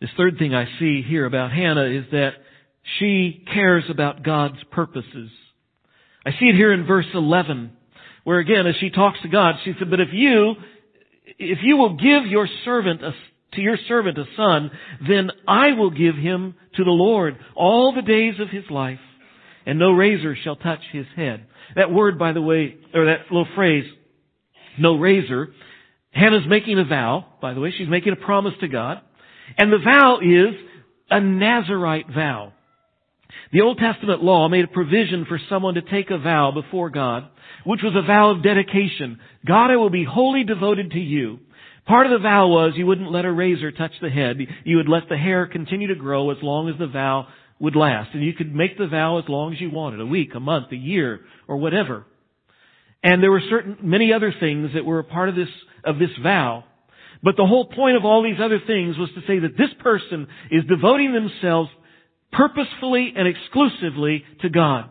[0.02, 2.32] this third thing I see here about Hannah is that
[2.98, 5.30] she cares about God's purposes.
[6.26, 7.70] I see it here in verse 11,
[8.24, 10.54] where again, as she talks to God, she said, but if you,
[11.38, 13.12] if you will give your servant a,
[13.54, 14.72] to your servant a son,
[15.06, 18.98] then I will give him to the Lord all the days of his life,
[19.66, 21.46] and no razor shall touch his head.
[21.76, 23.84] That word, by the way, or that little phrase,
[24.80, 25.50] no razor,
[26.10, 29.00] Hannah's making a vow, by the way, she's making a promise to God.
[29.58, 30.54] And the vow is
[31.10, 32.52] a Nazarite vow.
[33.52, 37.28] The Old Testament law made a provision for someone to take a vow before God,
[37.64, 39.20] which was a vow of dedication.
[39.46, 41.38] God, I will be wholly devoted to you.
[41.84, 44.38] Part of the vow was you wouldn't let a razor touch the head.
[44.64, 47.26] You would let the hair continue to grow as long as the vow
[47.58, 48.10] would last.
[48.14, 50.72] And you could make the vow as long as you wanted, a week, a month,
[50.72, 52.06] a year, or whatever.
[53.02, 55.48] And there were certain, many other things that were a part of this,
[55.84, 56.64] of this vow.
[57.22, 60.26] But the whole point of all these other things was to say that this person
[60.50, 61.70] is devoting themselves
[62.32, 64.90] purposefully and exclusively to God.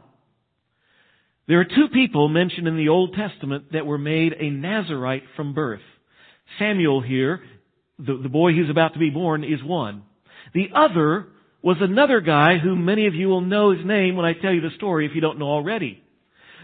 [1.47, 5.53] There are two people mentioned in the Old Testament that were made a Nazarite from
[5.53, 5.81] birth.
[6.59, 7.41] Samuel here,
[7.99, 10.03] the, the boy who's about to be born, is one.
[10.53, 11.27] The other
[11.61, 14.61] was another guy who many of you will know his name when I tell you
[14.61, 16.01] the story if you don't know already.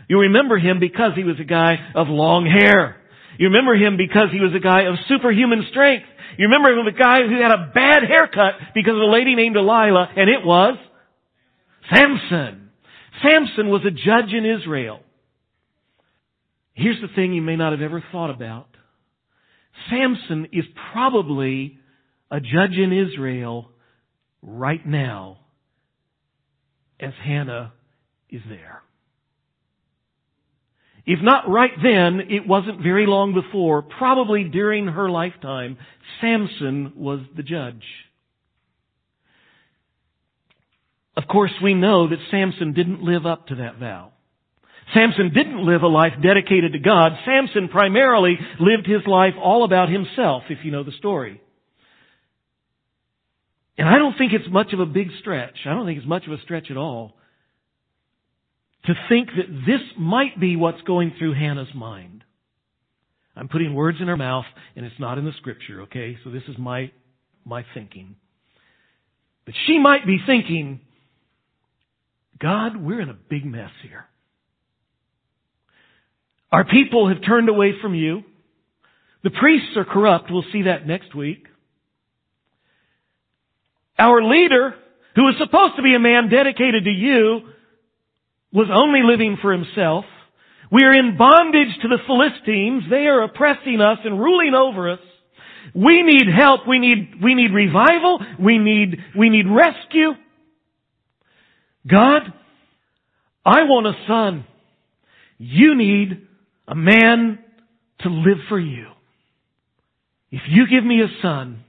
[0.07, 2.97] You remember him because he was a guy of long hair.
[3.37, 6.05] You remember him because he was a guy of superhuman strength.
[6.37, 9.55] You remember him, a guy who had a bad haircut because of a lady named
[9.55, 10.77] Delilah, and it was
[11.93, 12.69] Samson.
[13.23, 14.99] Samson was a judge in Israel.
[16.73, 18.67] Here's the thing you may not have ever thought about.
[19.89, 21.79] Samson is probably
[22.29, 23.71] a judge in Israel
[24.41, 25.39] right now
[26.99, 27.73] as Hannah
[28.29, 28.83] is there.
[31.07, 35.77] If not right then, it wasn't very long before, probably during her lifetime,
[36.19, 37.83] Samson was the judge.
[41.15, 44.11] Of course, we know that Samson didn't live up to that vow.
[44.93, 47.13] Samson didn't live a life dedicated to God.
[47.25, 51.41] Samson primarily lived his life all about himself, if you know the story.
[53.77, 55.55] And I don't think it's much of a big stretch.
[55.65, 57.13] I don't think it's much of a stretch at all
[58.87, 62.23] to think that this might be what's going through Hannah's mind.
[63.35, 64.45] I'm putting words in her mouth
[64.75, 66.17] and it's not in the scripture, okay?
[66.23, 66.91] So this is my,
[67.45, 68.15] my thinking.
[69.45, 70.79] But she might be thinking,
[72.39, 74.05] God, we're in a big mess here.
[76.51, 78.23] Our people have turned away from you.
[79.23, 80.31] The priests are corrupt.
[80.31, 81.45] We'll see that next week.
[83.99, 84.75] Our leader,
[85.15, 87.41] who is supposed to be a man dedicated to you,
[88.51, 90.05] was only living for himself.
[90.71, 92.83] We are in bondage to the Philistines.
[92.89, 94.99] They are oppressing us and ruling over us.
[95.73, 96.67] We need help.
[96.67, 98.19] We need, we need revival.
[98.39, 100.11] We need, we need rescue.
[101.89, 102.21] God,
[103.45, 104.45] I want a son.
[105.37, 106.27] You need
[106.67, 107.39] a man
[108.01, 108.87] to live for you.
[110.31, 111.63] If you give me a son,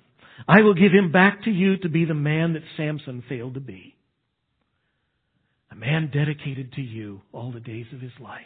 [0.49, 3.61] I will give him back to you to be the man that Samson failed to
[3.61, 3.98] be
[5.79, 8.43] man dedicated to you all the days of his life.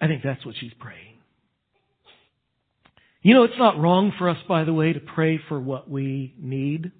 [0.00, 1.18] I think that's what she's praying.
[3.22, 6.34] You know, it's not wrong for us, by the way, to pray for what we
[6.38, 6.90] need.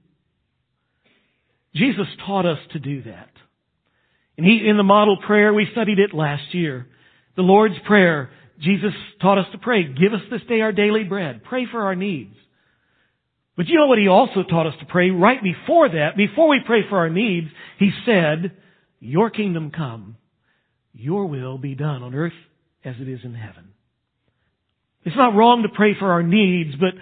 [1.74, 3.30] Jesus taught us to do that.
[4.36, 6.86] And he, in the model prayer, we studied it last year.
[7.36, 8.30] The Lord's Prayer,
[8.60, 11.42] Jesus taught us to pray, give us this day our daily bread.
[11.44, 12.34] Pray for our needs.
[13.56, 16.60] But you know what he also taught us to pray right before that, before we
[16.64, 17.48] pray for our needs,
[17.78, 18.52] he said,
[18.98, 20.16] your kingdom come,
[20.94, 22.32] your will be done on earth
[22.84, 23.68] as it is in heaven.
[25.04, 26.94] It's not wrong to pray for our needs, but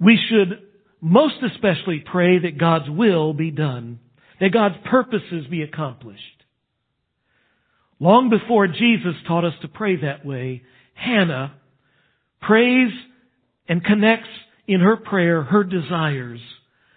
[0.00, 0.60] we should
[1.00, 4.00] most especially pray that God's will be done,
[4.40, 6.20] that God's purposes be accomplished.
[8.00, 10.62] Long before Jesus taught us to pray that way,
[10.94, 11.54] Hannah
[12.40, 12.90] prays
[13.68, 14.28] and connects
[14.66, 16.40] in her prayer her desires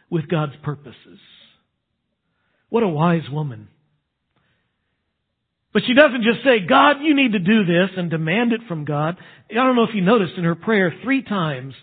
[0.10, 1.20] with God's purposes.
[2.70, 3.68] What a wise woman.
[5.74, 8.86] But she doesn't just say, God, you need to do this and demand it from
[8.86, 9.18] God.
[9.52, 11.74] I don't know if you noticed in her prayer three times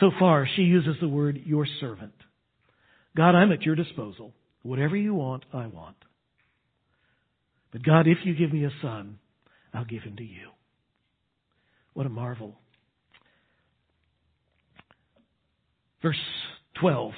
[0.00, 2.14] so far she uses the word your servant.
[3.16, 4.32] God, I'm at your disposal.
[4.62, 5.96] Whatever you want, I want.
[7.70, 9.18] But God, if you give me a son,
[9.72, 10.48] I'll give him to you.
[11.92, 12.56] What a marvel.
[16.04, 16.16] Verse
[16.80, 17.12] 12.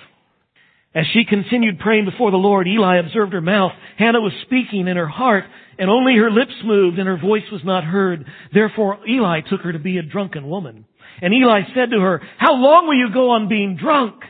[0.94, 3.72] As she continued praying before the Lord, Eli observed her mouth.
[3.98, 5.42] Hannah was speaking in her heart,
[5.76, 8.24] and only her lips moved, and her voice was not heard.
[8.54, 10.86] Therefore Eli took her to be a drunken woman.
[11.20, 14.22] And Eli said to her, How long will you go on being drunk?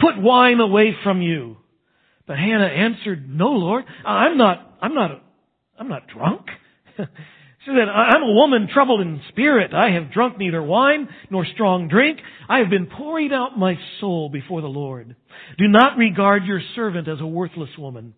[0.00, 1.58] Put wine away from you.
[2.26, 5.22] But Hannah answered, No, Lord, I'm not, I'm not,
[5.78, 6.46] I'm not drunk.
[7.64, 9.72] She said, I'm a woman troubled in spirit.
[9.72, 12.18] I have drunk neither wine nor strong drink.
[12.48, 15.14] I have been pouring out my soul before the Lord.
[15.58, 18.14] Do not regard your servant as a worthless woman.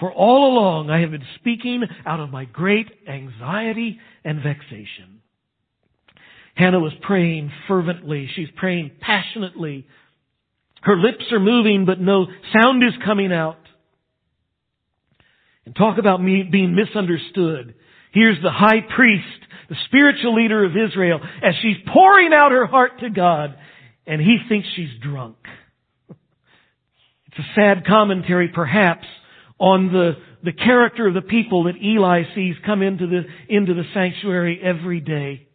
[0.00, 5.20] For all along I have been speaking out of my great anxiety and vexation.
[6.56, 8.28] Hannah was praying fervently.
[8.34, 9.86] She's praying passionately.
[10.82, 13.58] Her lips are moving, but no sound is coming out.
[15.64, 17.76] And talk about me being misunderstood.
[18.12, 19.24] Here's the high priest,
[19.68, 23.56] the spiritual leader of Israel, as she's pouring out her heart to God,
[24.06, 25.36] and he thinks she's drunk.
[27.28, 29.06] It's a sad commentary, perhaps,
[29.58, 33.84] on the, the character of the people that Eli sees come into the, into the
[33.94, 35.46] sanctuary every day.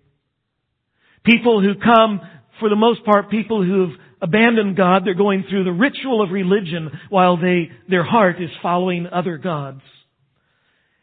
[1.23, 2.21] People who come,
[2.59, 6.89] for the most part, people who've abandoned God, they're going through the ritual of religion
[7.09, 9.81] while they, their heart is following other gods.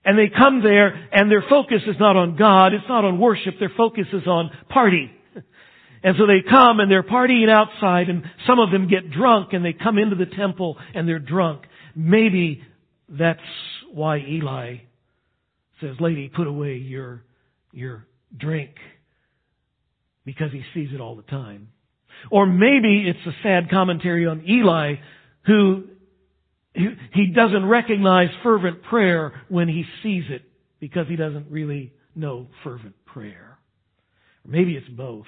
[0.05, 3.55] And they come there and their focus is not on God, it's not on worship,
[3.59, 5.11] their focus is on party.
[6.07, 9.65] And so they come and they're partying outside and some of them get drunk and
[9.65, 11.63] they come into the temple and they're drunk.
[11.97, 12.63] Maybe
[13.09, 13.41] that's
[13.91, 14.81] why Eli
[15.81, 17.23] says, lady, put away your,
[17.73, 18.73] your drink
[20.27, 21.69] because he sees it all the time.
[22.31, 24.97] Or maybe it's a sad commentary on Eli
[25.47, 25.85] who
[26.75, 30.43] he doesn't recognize fervent prayer when he sees it
[30.81, 33.59] because he doesn't really know fervent prayer.
[34.47, 35.27] Maybe it's both.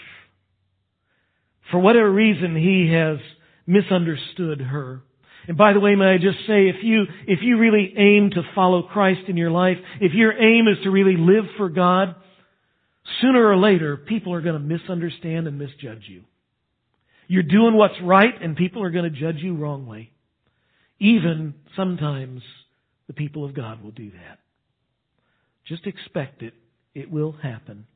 [1.71, 3.19] For whatever reason, he has
[3.67, 5.03] misunderstood her.
[5.49, 8.43] And by the way, may I just say, if you, if you really aim to
[8.55, 12.17] follow Christ in your life, if your aim is to really live for God,
[13.21, 16.25] sooner or later, people are going to misunderstand and misjudge you.
[17.29, 20.13] You're doing what's right and people are going to judge you wrongly.
[20.99, 22.43] Even sometimes
[23.07, 24.39] the people of God will do that.
[25.67, 26.55] Just expect it.
[26.95, 27.87] It will happen.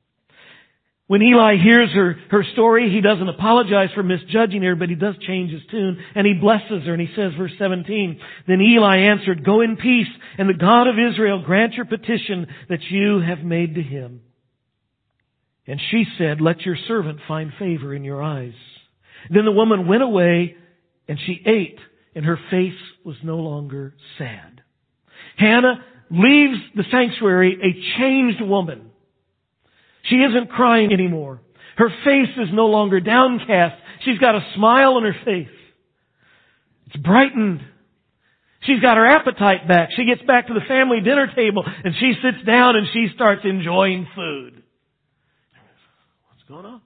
[1.10, 5.16] When Eli hears her, her story, he doesn't apologize for misjudging her, but he does
[5.26, 9.44] change his tune and he blesses her and he says, verse 17, Then Eli answered,
[9.44, 10.06] Go in peace
[10.38, 14.20] and the God of Israel grant your petition that you have made to him.
[15.66, 18.54] And she said, Let your servant find favor in your eyes.
[19.30, 20.54] Then the woman went away
[21.08, 21.80] and she ate
[22.14, 24.62] and her face was no longer sad.
[25.36, 28.90] Hannah leaves the sanctuary a changed woman.
[30.04, 31.40] She isn't crying anymore.
[31.76, 33.76] Her face is no longer downcast.
[34.04, 35.48] She's got a smile on her face.
[36.86, 37.60] It's brightened.
[38.62, 39.90] She's got her appetite back.
[39.96, 43.42] She gets back to the family dinner table and she sits down and she starts
[43.44, 44.62] enjoying food.
[46.28, 46.82] What's going on?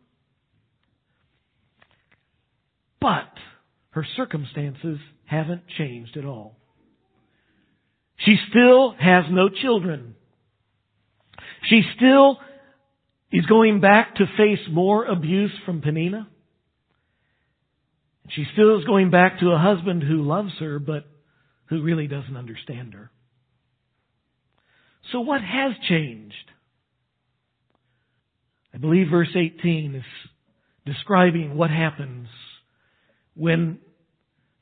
[3.00, 3.32] But
[3.90, 6.56] her circumstances haven't changed at all.
[8.18, 10.14] She still has no children.
[11.68, 12.38] She still
[13.32, 16.28] is going back to face more abuse from Peninnah.
[18.30, 21.04] She still is going back to a husband who loves her but
[21.66, 23.10] who really doesn't understand her.
[25.12, 26.34] So what has changed?
[28.72, 30.02] I believe verse 18 is
[30.86, 32.28] describing what happens
[33.34, 33.78] when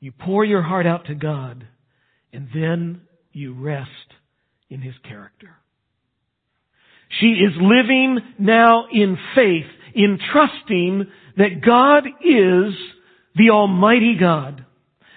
[0.03, 1.65] you pour your heart out to God
[2.33, 3.89] and then you rest
[4.69, 5.55] in His character.
[7.21, 12.73] She is living now in faith, in trusting that God is
[13.37, 14.65] the Almighty God.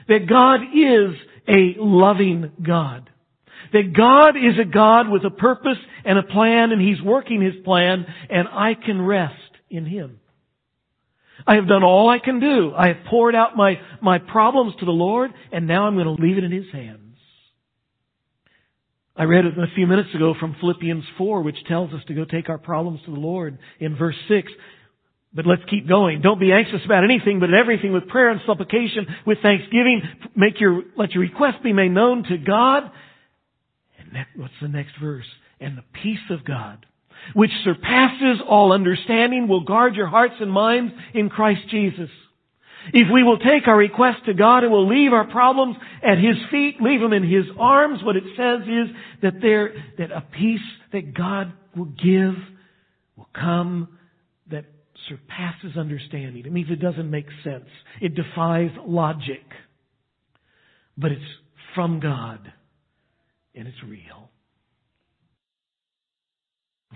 [0.07, 1.17] That God is
[1.49, 3.11] a loving God.
[3.73, 7.61] That God is a God with a purpose and a plan and He's working His
[7.65, 9.35] plan and I can rest
[9.69, 10.21] in Him.
[11.47, 12.73] I have done all I can do.
[12.77, 16.23] I have poured out my, my problems to the Lord and now I'm going to
[16.23, 17.03] leave it in His hands.
[19.19, 22.27] I read it a few minutes ago from Philippians 4, which tells us to go
[22.27, 24.53] take our problems to the Lord in verse 6.
[25.33, 26.21] But let's keep going.
[26.21, 30.03] Don't be anxious about anything, but everything with prayer and supplication, with thanksgiving,
[30.35, 32.91] make your, let your request be made known to God.
[33.99, 35.27] And that, what's the next verse?
[35.61, 36.85] And the peace of God,
[37.35, 42.11] which surpasses all understanding, will guard your hearts and minds in Christ Jesus.
[42.93, 46.37] If we will take our request to God and will leave our problems at His
[46.51, 50.61] feet, leave them in His arms, what it says is that there, that a peace
[50.93, 52.35] that God will give
[53.17, 53.89] will come
[54.51, 54.67] that
[55.09, 56.45] surpasses understanding.
[56.47, 57.67] It means it doesn't make sense.
[58.01, 59.43] It defies logic.
[60.97, 61.23] But it's
[61.75, 62.53] from God
[63.55, 64.31] and it's real.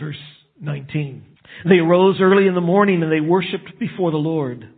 [0.00, 0.16] Verse
[0.60, 1.24] 19.
[1.68, 4.68] They arose early in the morning and they worshiped before the Lord.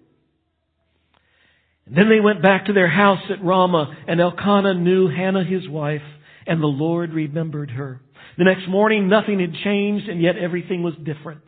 [1.86, 5.68] And then they went back to their house at Ramah, and Elkanah knew Hannah his
[5.68, 6.02] wife,
[6.46, 8.00] and the Lord remembered her.
[8.38, 11.42] The next morning, nothing had changed, and yet everything was different.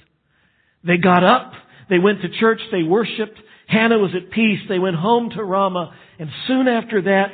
[0.84, 1.52] They got up,
[1.88, 3.38] they went to church, they worshiped.
[3.66, 4.60] Hannah was at peace.
[4.68, 7.32] They went home to Ramah, and soon after that,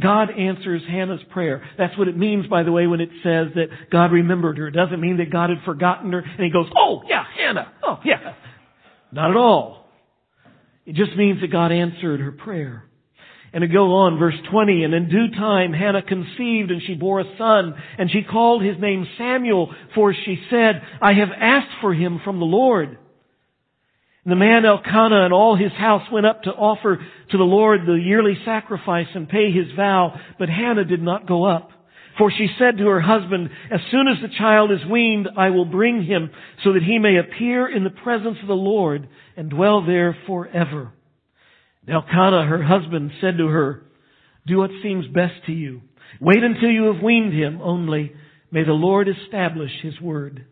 [0.00, 1.66] God answers Hannah's prayer.
[1.78, 4.68] That's what it means, by the way, when it says that God remembered her.
[4.68, 7.72] It doesn't mean that God had forgotten her, and He goes, "Oh yeah, Hannah.
[7.82, 8.34] Oh yeah."
[9.12, 9.88] Not at all.
[10.84, 12.84] It just means that God answered her prayer.
[13.52, 17.20] And to go on, verse 20, and in due time Hannah conceived and she bore
[17.20, 21.94] a son, and she called his name Samuel, for she said, I have asked for
[21.94, 22.98] him from the Lord.
[24.26, 26.98] And the man Elkanah and all his house went up to offer
[27.30, 31.44] to the Lord the yearly sacrifice and pay his vow, but Hannah did not go
[31.44, 31.70] up.
[32.18, 35.64] For she said to her husband, As soon as the child is weaned, I will
[35.64, 36.32] bring him,
[36.64, 40.90] so that he may appear in the presence of the Lord and dwell there forever.
[41.86, 43.84] Elkanah, her husband, said to her,
[44.48, 45.82] Do what seems best to you.
[46.20, 48.12] Wait until you have weaned him, only
[48.50, 50.46] may the Lord establish his word.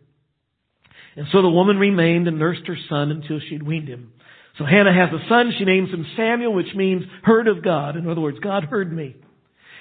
[1.15, 4.11] And so the woman remained and nursed her son until she had weaned him.
[4.57, 5.53] So Hannah has a son.
[5.57, 7.95] She names him Samuel, which means heard of God.
[7.95, 9.15] In other words, God heard me.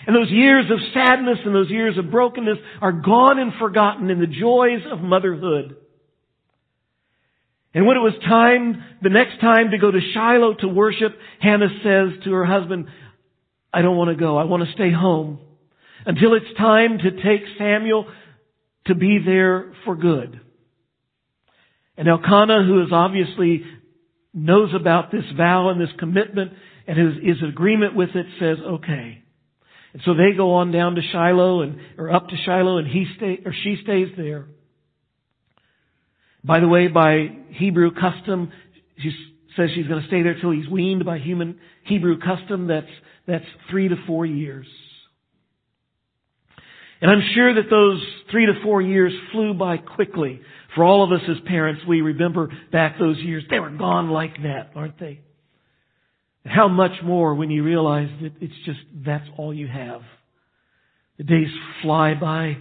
[0.07, 4.20] And those years of sadness and those years of brokenness are gone and forgotten in
[4.20, 5.76] the joys of motherhood.
[7.72, 11.68] And when it was time, the next time to go to Shiloh to worship, Hannah
[11.82, 12.87] says to her husband,
[13.72, 14.37] I don't want to go.
[14.37, 15.41] I want to stay home
[16.07, 18.07] until it's time to take Samuel
[18.87, 20.41] to be there for good.
[21.97, 23.62] And Elkanah, who is obviously
[24.32, 26.53] knows about this vow and this commitment
[26.86, 29.22] and is, is in agreement with it, says, okay.
[29.92, 33.07] And so they go on down to Shiloh and, or up to Shiloh and he
[33.16, 34.47] stay, or she stays there.
[36.42, 38.53] By the way, by Hebrew custom,
[38.99, 39.12] she
[39.57, 42.66] says she's going to stay there till he's weaned by human Hebrew custom.
[42.66, 42.90] That's,
[43.26, 44.66] that's three to four years.
[47.01, 50.40] And I'm sure that those three to four years flew by quickly.
[50.75, 53.45] For all of us as parents, we remember back those years.
[53.49, 55.20] They were gone like that, aren't they?
[56.45, 60.03] How much more when you realize that it's just that's all you have.
[61.16, 61.49] The days
[61.83, 62.57] fly by.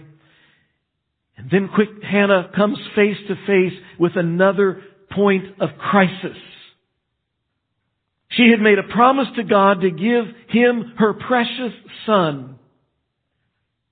[1.36, 6.36] And then quick Hannah comes face to face with another point of crisis.
[8.30, 11.72] She had made a promise to God to give him her precious
[12.06, 12.58] son.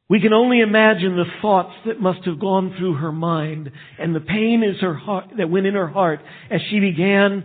[0.09, 4.21] We can only imagine the thoughts that must have gone through her mind and the
[4.21, 7.45] pain is her heart, that went in her heart as she began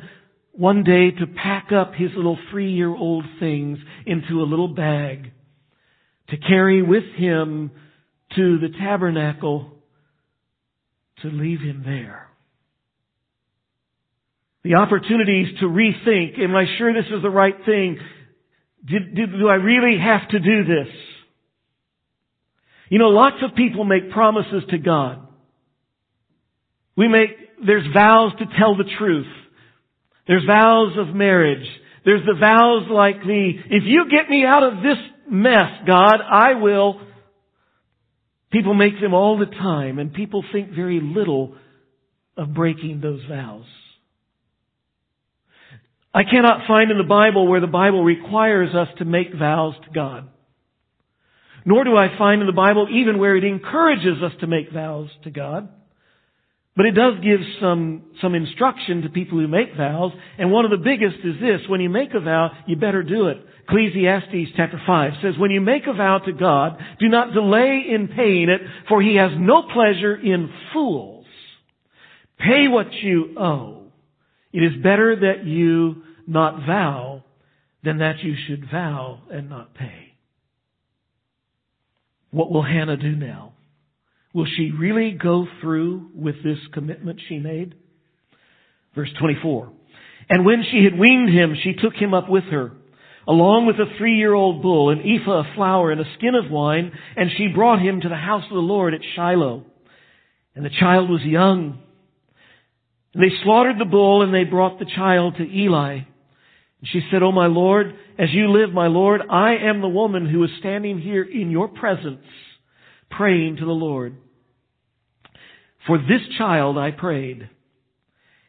[0.51, 5.31] one day to pack up his little three-year-old things into a little bag
[6.29, 7.71] to carry with him
[8.35, 9.71] to the tabernacle
[11.21, 12.27] to leave him there.
[14.63, 17.99] The opportunities to rethink, am I sure this is the right thing?
[18.85, 20.93] Did, did, do I really have to do this?
[22.89, 25.27] You know, lots of people make promises to God.
[26.95, 27.29] We make,
[27.65, 29.27] there's vows to tell the truth.
[30.27, 31.67] There's vows of marriage.
[32.05, 34.97] There's the vows like the, if you get me out of this
[35.29, 37.01] mess, God, I will.
[38.51, 41.55] People make them all the time and people think very little
[42.37, 43.65] of breaking those vows.
[46.13, 49.91] I cannot find in the Bible where the Bible requires us to make vows to
[49.93, 50.29] God.
[51.67, 55.09] Nor do I find in the Bible even where it encourages us to make vows
[55.25, 55.67] to God.
[56.77, 60.71] But it does give some, some instruction to people who make vows, and one of
[60.71, 63.45] the biggest is this, when you make a vow, you better do it.
[63.67, 68.07] Ecclesiastes chapter 5 says, When you make a vow to God, do not delay in
[68.15, 71.25] paying it, for he has no pleasure in fools.
[72.39, 73.87] Pay what you owe.
[74.53, 77.25] It is better that you not vow
[77.83, 80.06] than that you should vow and not pay.
[82.31, 83.53] What will Hannah do now?
[84.33, 87.75] Will she really go through with this commitment she made?
[88.93, 89.71] Verse 24.
[90.29, 92.71] And when she had weaned him, she took him up with her,
[93.27, 97.29] along with a three-year-old bull, an ephah of flour, and a skin of wine, and
[97.37, 99.63] she brought him to the house of the Lord at Shiloh.
[100.53, 101.79] And the child was young.
[103.13, 106.01] And they slaughtered the bull, and they brought the child to Eli.
[106.79, 110.29] And she said, Oh my Lord, as you live, my Lord, I am the woman
[110.29, 112.25] who is standing here in your presence,
[113.09, 114.17] praying to the Lord.
[115.85, 117.49] For this child I prayed,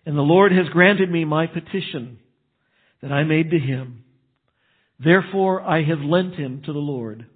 [0.04, 2.18] and the Lord has granted me my petition
[3.00, 4.04] that I made to him.
[4.98, 7.26] Therefore I have lent him to the Lord.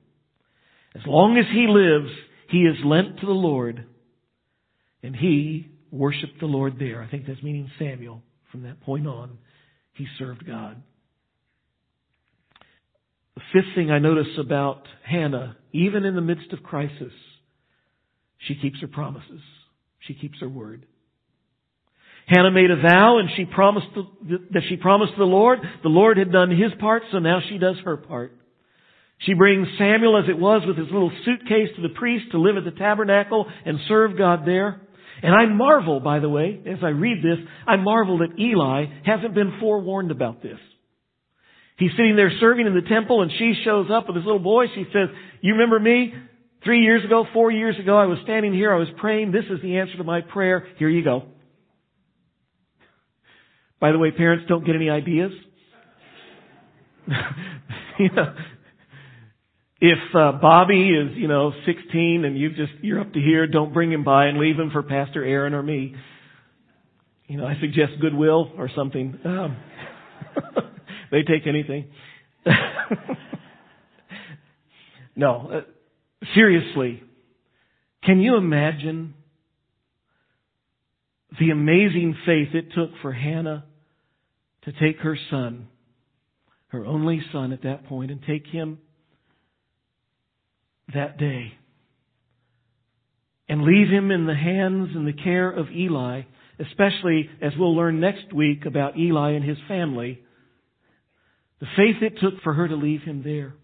[0.95, 2.13] As long as he lives,
[2.51, 3.87] he is lent to the Lord,
[5.03, 7.03] and he worshiped the Lord there.
[7.03, 8.23] I think that's meaning Samuel.
[8.51, 9.39] From that point on,
[9.95, 10.83] he served God.
[13.35, 17.13] The fifth thing I notice about Hannah, even in the midst of crisis,
[18.39, 19.41] she keeps her promises.
[20.01, 20.87] She keeps her word.
[22.27, 23.89] Hannah made a vow and she promised
[24.53, 25.59] that she promised the Lord.
[25.83, 28.37] The Lord had done his part, so now she does her part.
[29.19, 32.57] She brings Samuel as it was with his little suitcase to the priest to live
[32.57, 34.81] at the tabernacle and serve God there.
[35.23, 39.35] And I marvel, by the way, as I read this, I marvel that Eli hasn't
[39.35, 40.59] been forewarned about this.
[41.79, 44.67] He's sitting there serving in the temple and she shows up with this little boy.
[44.75, 45.09] She says,
[45.41, 46.13] you remember me?
[46.65, 49.33] Three years ago, four years ago, I was standing here, I was praying.
[49.33, 50.67] This is the answer to my prayer.
[50.79, 51.25] Here you go.
[53.81, 55.33] By the way, parents don't get any ideas.
[57.99, 58.35] you know,
[59.85, 63.75] if uh, Bobby is, you know, 16 and you just you're up to here, don't
[63.75, 65.97] bring him by and leave him for Pastor Aaron or me.
[67.27, 69.19] You know, I suggest Goodwill or something.
[69.25, 69.57] Um,
[71.11, 71.91] they take anything.
[75.17, 75.61] no, uh,
[76.37, 77.03] Seriously,
[78.05, 79.15] can you imagine
[81.41, 83.65] the amazing faith it took for Hannah
[84.65, 85.67] to take her son,
[86.69, 88.79] her only son at that point, and take him
[90.93, 91.53] that day
[93.49, 96.23] and leave him in the hands and the care of Eli,
[96.59, 100.21] especially as we'll learn next week about Eli and his family.
[101.61, 103.55] The faith it took for her to leave him there.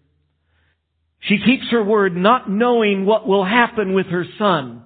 [1.21, 4.83] She keeps her word not knowing what will happen with her son.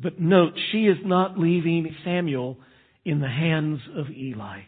[0.00, 2.58] But note, she is not leaving Samuel
[3.04, 4.60] in the hands of Eli.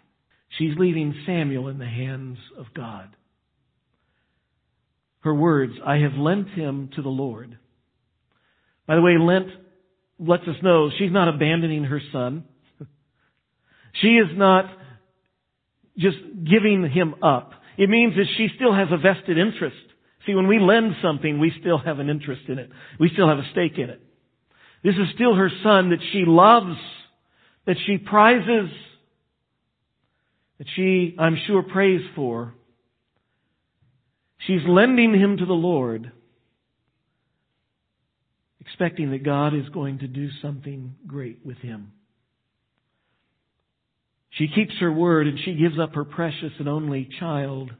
[0.56, 3.14] She's leaving Samuel in the hands of God.
[5.26, 7.58] Her words, I have lent him to the Lord.
[8.86, 9.48] By the way, lent
[10.20, 12.44] lets us know she's not abandoning her son.
[14.00, 14.66] she is not
[15.98, 16.18] just
[16.48, 17.50] giving him up.
[17.76, 19.74] It means that she still has a vested interest.
[20.26, 22.70] See, when we lend something, we still have an interest in it.
[23.00, 24.00] We still have a stake in it.
[24.84, 26.76] This is still her son that she loves,
[27.66, 28.70] that she prizes,
[30.58, 32.54] that she, I'm sure, prays for.
[34.46, 36.12] She's lending him to the Lord,
[38.60, 41.92] expecting that God is going to do something great with him.
[44.30, 47.72] She keeps her word and she gives up her precious and only child,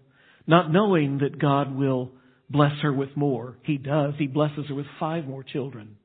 [0.46, 2.12] not knowing that God will
[2.48, 3.58] bless her with more.
[3.62, 4.14] He does.
[4.18, 5.96] He blesses her with five more children.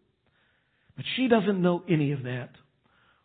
[0.95, 2.49] But she doesn't know any of that.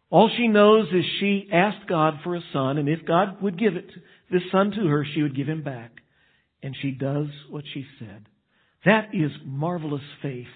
[0.09, 3.74] All she knows is she asked God for a son, and if God would give
[3.74, 3.91] it,
[4.30, 5.91] this son to her, she would give him back.
[6.66, 8.26] And she does what she said.
[8.84, 10.46] That is marvelous faith.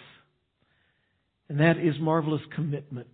[1.49, 3.07] And that is marvelous commitment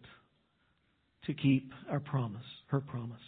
[1.27, 3.21] to keep our promise, her promise.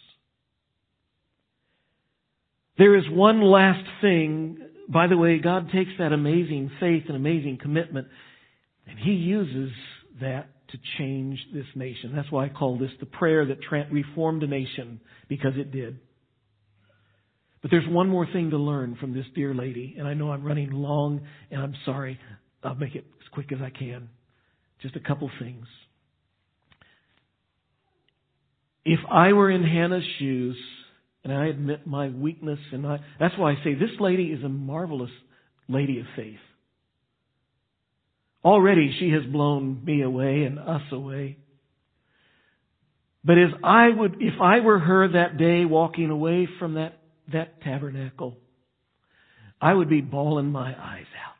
[2.79, 4.57] There is one last thing.
[4.87, 8.07] By the way, God takes that amazing faith and amazing commitment
[8.87, 9.69] and He uses
[10.19, 12.11] that to change this nation.
[12.15, 13.59] That's why I call this the prayer that
[13.91, 15.99] reformed a nation, because it did.
[17.61, 20.43] But there's one more thing to learn from this dear lady, and I know I'm
[20.43, 22.19] running long, and I'm sorry.
[22.63, 24.09] I'll make it as quick as I can.
[24.81, 25.65] Just a couple things.
[28.85, 30.57] If I were in Hannah's shoes,
[31.23, 34.49] and I admit my weakness, and I, that's why I say this lady is a
[34.49, 35.11] marvelous
[35.67, 36.39] lady of faith.
[38.43, 41.37] Already she has blown me away and us away.
[43.23, 46.98] But as I would, if I were her that day walking away from that,
[47.33, 48.37] that tabernacle,
[49.61, 51.35] I would be bawling my eyes out.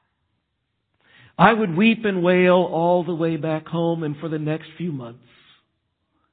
[1.38, 4.92] I would weep and wail all the way back home and for the next few
[4.92, 5.24] months,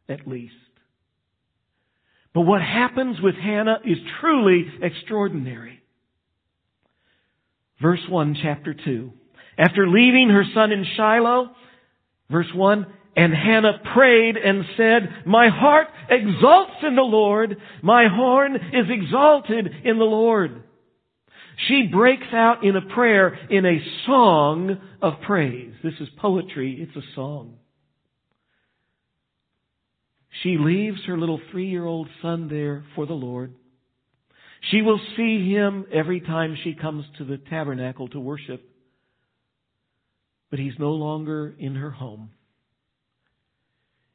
[0.09, 0.55] at least.
[2.35, 5.81] But what happens with Hannah is truly extraordinary.
[7.81, 9.13] Verse 1, chapter 2.
[9.59, 11.51] After leaving her son in Shiloh,
[12.31, 12.87] verse 1,
[13.17, 17.57] and Hannah prayed and said, My heart exalts in the Lord.
[17.83, 20.63] My horn is exalted in the Lord.
[21.67, 25.73] She breaks out in a prayer in a song of praise.
[25.83, 26.77] This is poetry.
[26.79, 27.55] It's a song.
[30.43, 33.55] She leaves her little three-year-old son there for the Lord.
[34.71, 38.63] She will see him every time she comes to the tabernacle to worship.
[40.51, 42.31] But he's no longer in her home.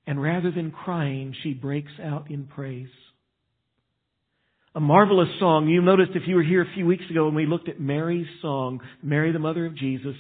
[0.08, 2.90] And rather than crying, she breaks out in praise.
[4.74, 5.68] A marvelous song.
[5.68, 8.28] You noticed if you were here a few weeks ago when we looked at Mary's
[8.42, 10.16] song, Mary the Mother of Jesus,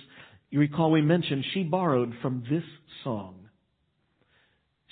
[0.50, 2.64] you recall we mentioned she borrowed from this
[3.04, 3.48] song.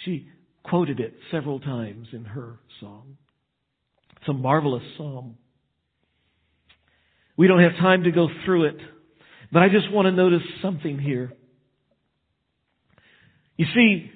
[0.06, 0.30] She
[0.64, 3.18] quoted it several times in her song.
[4.20, 5.38] It's a marvelous psalm.
[7.36, 8.78] We don't have time to go through it,
[9.52, 11.34] but I just want to notice something here.
[13.58, 14.12] You see,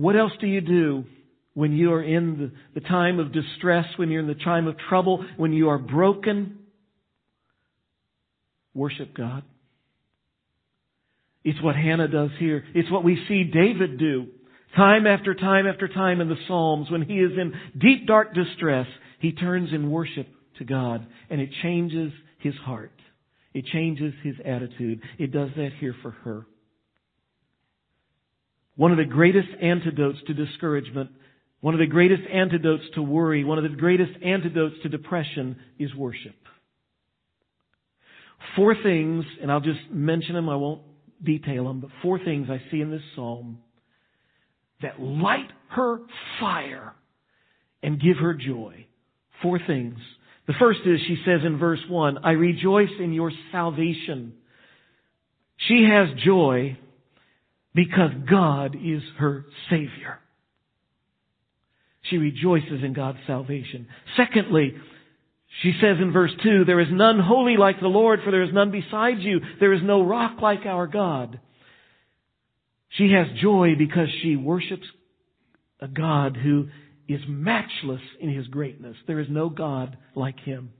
[0.00, 1.04] what else do you do
[1.52, 5.24] when you are in the, time of distress, when you're in the time of trouble,
[5.36, 6.58] when you are broken?
[8.72, 9.42] Worship God.
[11.44, 12.64] It's what Hannah does here.
[12.74, 14.28] It's what we see David do.
[14.74, 18.86] Time after time after time in the Psalms, when he is in deep dark distress,
[19.20, 20.28] he turns in worship
[20.58, 22.92] to God and it changes his heart.
[23.52, 25.02] It changes his attitude.
[25.18, 26.46] It does that here for her.
[28.80, 31.10] One of the greatest antidotes to discouragement,
[31.60, 35.94] one of the greatest antidotes to worry, one of the greatest antidotes to depression is
[35.94, 36.34] worship.
[38.56, 40.80] Four things, and I'll just mention them, I won't
[41.22, 43.58] detail them, but four things I see in this psalm
[44.80, 45.98] that light her
[46.40, 46.94] fire
[47.82, 48.86] and give her joy.
[49.42, 49.98] Four things.
[50.46, 54.32] The first is, she says in verse 1, I rejoice in your salvation.
[55.68, 56.78] She has joy
[57.74, 60.18] because God is her Savior.
[62.02, 63.86] She rejoices in God's salvation.
[64.16, 64.74] Secondly,
[65.62, 68.52] she says in verse 2, There is none holy like the Lord, for there is
[68.52, 69.40] none beside you.
[69.58, 71.38] There is no rock like our God.
[72.90, 74.86] She has joy because she worships
[75.80, 76.68] a God who
[77.08, 78.96] is matchless in his greatness.
[79.06, 80.72] There is no God like him.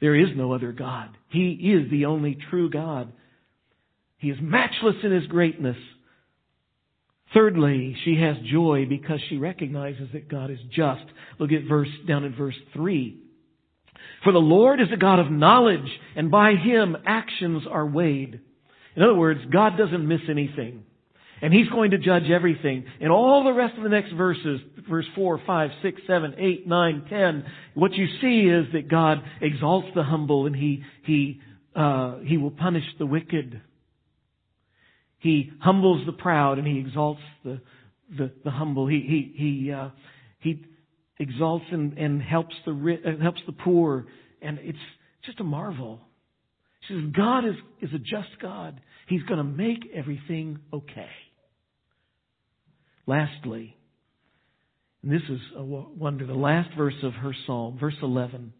[0.00, 1.16] There is no other God.
[1.30, 3.12] He is the only true God.
[4.24, 5.76] He is matchless in his greatness.
[7.34, 11.04] Thirdly, she has joy because she recognizes that God is just.
[11.38, 13.20] Look at verse, down in verse 3.
[14.22, 18.40] For the Lord is a God of knowledge, and by him actions are weighed.
[18.96, 20.84] In other words, God doesn't miss anything.
[21.42, 22.86] And He's going to judge everything.
[23.02, 27.06] And all the rest of the next verses, verse 4, 5, 6, 7, 8, 9,
[27.10, 27.44] 10,
[27.74, 31.42] what you see is that God exalts the humble and He, He,
[31.76, 33.60] uh, He will punish the wicked.
[35.24, 37.58] He humbles the proud and He exalts the,
[38.14, 38.86] the, the humble.
[38.86, 39.88] He, He, He, uh,
[40.38, 40.62] He
[41.18, 44.04] exalts and, and helps the, uh, helps the poor.
[44.42, 44.78] And it's
[45.24, 46.02] just a marvel.
[46.86, 48.78] She says, God is, is a just God.
[49.08, 51.08] He's going to make everything okay.
[53.06, 53.74] Lastly,
[55.02, 58.52] and this is a wonder, the last verse of her psalm, verse 11.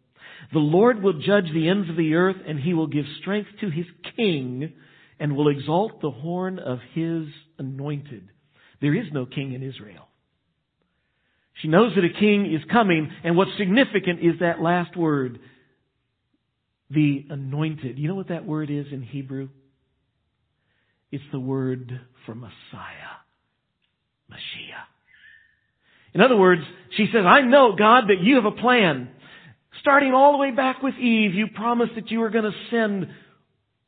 [0.55, 3.69] The Lord will judge the ends of the earth and he will give strength to
[3.69, 3.85] his
[4.17, 4.73] king
[5.19, 7.27] and will exalt the horn of his
[7.59, 8.29] anointed.
[8.81, 10.09] There is no king in Israel.
[11.63, 15.39] She knows that a king is coming and what's significant is that last word,
[16.91, 17.99] the anointed.
[17.99, 19.49] You know what that word is in Hebrew?
[21.11, 23.15] It's the word for Messiah.
[24.31, 24.89] Mashiach.
[26.13, 26.63] In other words,
[26.97, 29.11] she says, I know, God, that you have a plan.
[29.81, 33.09] Starting all the way back with Eve, you promised that you were going to send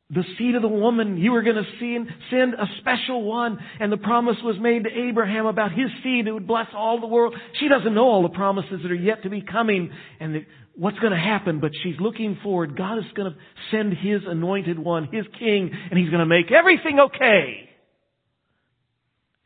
[0.09, 1.17] the seed of the woman.
[1.17, 3.59] You were going to send a special one.
[3.79, 7.07] And the promise was made to Abraham about his seed that would bless all the
[7.07, 7.35] world.
[7.59, 10.45] She doesn't know all the promises that are yet to be coming and
[10.75, 12.77] what's going to happen, but she's looking forward.
[12.77, 13.37] God is going to
[13.71, 17.69] send his anointed one, his king, and he's going to make everything okay.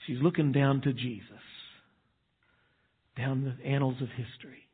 [0.05, 1.26] She's looking down to Jesus,
[3.18, 4.68] down the annals of history.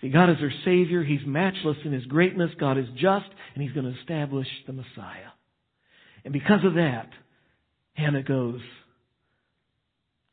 [0.00, 1.04] See, God is her Savior.
[1.04, 2.50] He's matchless in His greatness.
[2.58, 5.32] God is just, and He's going to establish the Messiah.
[6.24, 7.08] And because of that,
[7.94, 8.60] Hannah goes,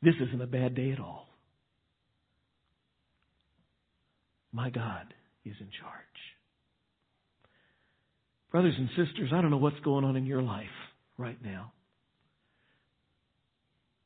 [0.02, 1.28] This isn't a bad day at all.
[4.52, 5.12] My God
[5.44, 6.04] is in charge.
[8.50, 10.66] Brothers and sisters, I don't know what's going on in your life
[11.18, 11.72] right now.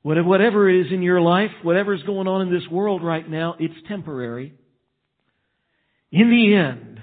[0.02, 4.52] Whatever is in your life, whatever's going on in this world right now, it's temporary.
[6.12, 7.00] In the end,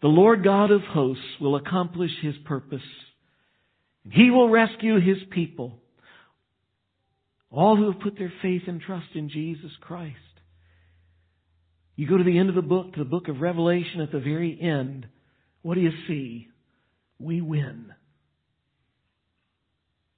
[0.00, 2.80] the Lord God of hosts will accomplish His purpose.
[4.08, 5.80] He will rescue His people.
[7.50, 10.16] All who have put their faith and trust in Jesus Christ.
[11.96, 14.20] You go to the end of the book, to the book of Revelation at the
[14.20, 15.06] very end.
[15.62, 16.48] What do you see?
[17.18, 17.92] We win.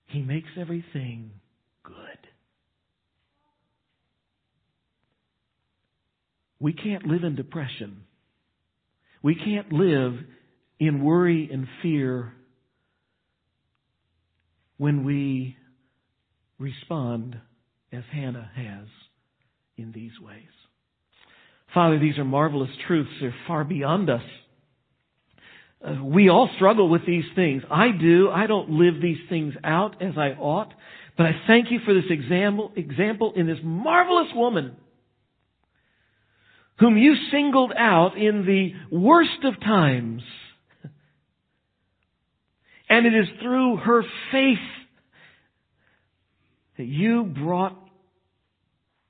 [0.06, 1.30] He makes everything
[1.84, 1.94] good.
[6.60, 8.02] We can't live in depression.
[9.22, 10.14] We can't live
[10.80, 12.32] in worry and fear
[14.76, 15.56] when we
[16.58, 17.36] respond
[17.92, 18.86] as Hannah has
[19.76, 20.42] in these ways.
[21.74, 23.10] Father, these are marvelous truths.
[23.20, 24.22] They're far beyond us.
[25.84, 27.62] Uh, we all struggle with these things.
[27.70, 28.30] I do.
[28.30, 30.72] I don't live these things out as I ought.
[31.16, 34.76] But I thank you for this example, example in this marvelous woman
[36.78, 40.22] whom you singled out in the worst of times.
[42.88, 44.02] And it is through her
[44.32, 44.58] faith
[46.78, 47.76] that you brought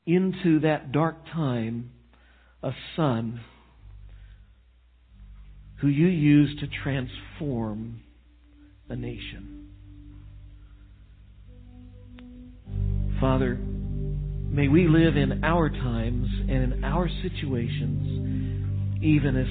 [0.06, 1.90] into that dark time
[2.62, 3.40] a son
[5.80, 8.00] who you used to transform
[8.88, 9.68] a nation.
[13.20, 13.58] Father,
[14.48, 19.46] may we live in our times and in our situations, even as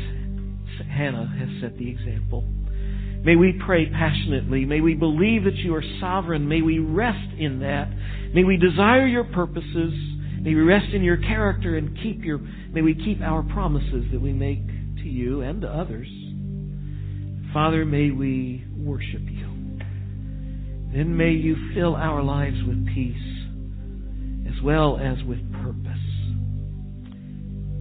[0.86, 2.44] Hannah has set the example.
[3.24, 4.66] May we pray passionately.
[4.66, 6.48] May we believe that you are sovereign.
[6.48, 7.90] May we rest in that.
[8.34, 9.94] May we desire your purposes.
[10.42, 14.22] May we rest in your character and keep your, may we keep our promises that
[14.22, 16.08] we make to you and to others.
[17.54, 19.48] Father, may we worship you.
[20.94, 23.37] Then may you fill our lives with peace
[24.58, 25.98] as well as with purpose.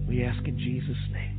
[0.07, 1.36] We ask in Jesus' name.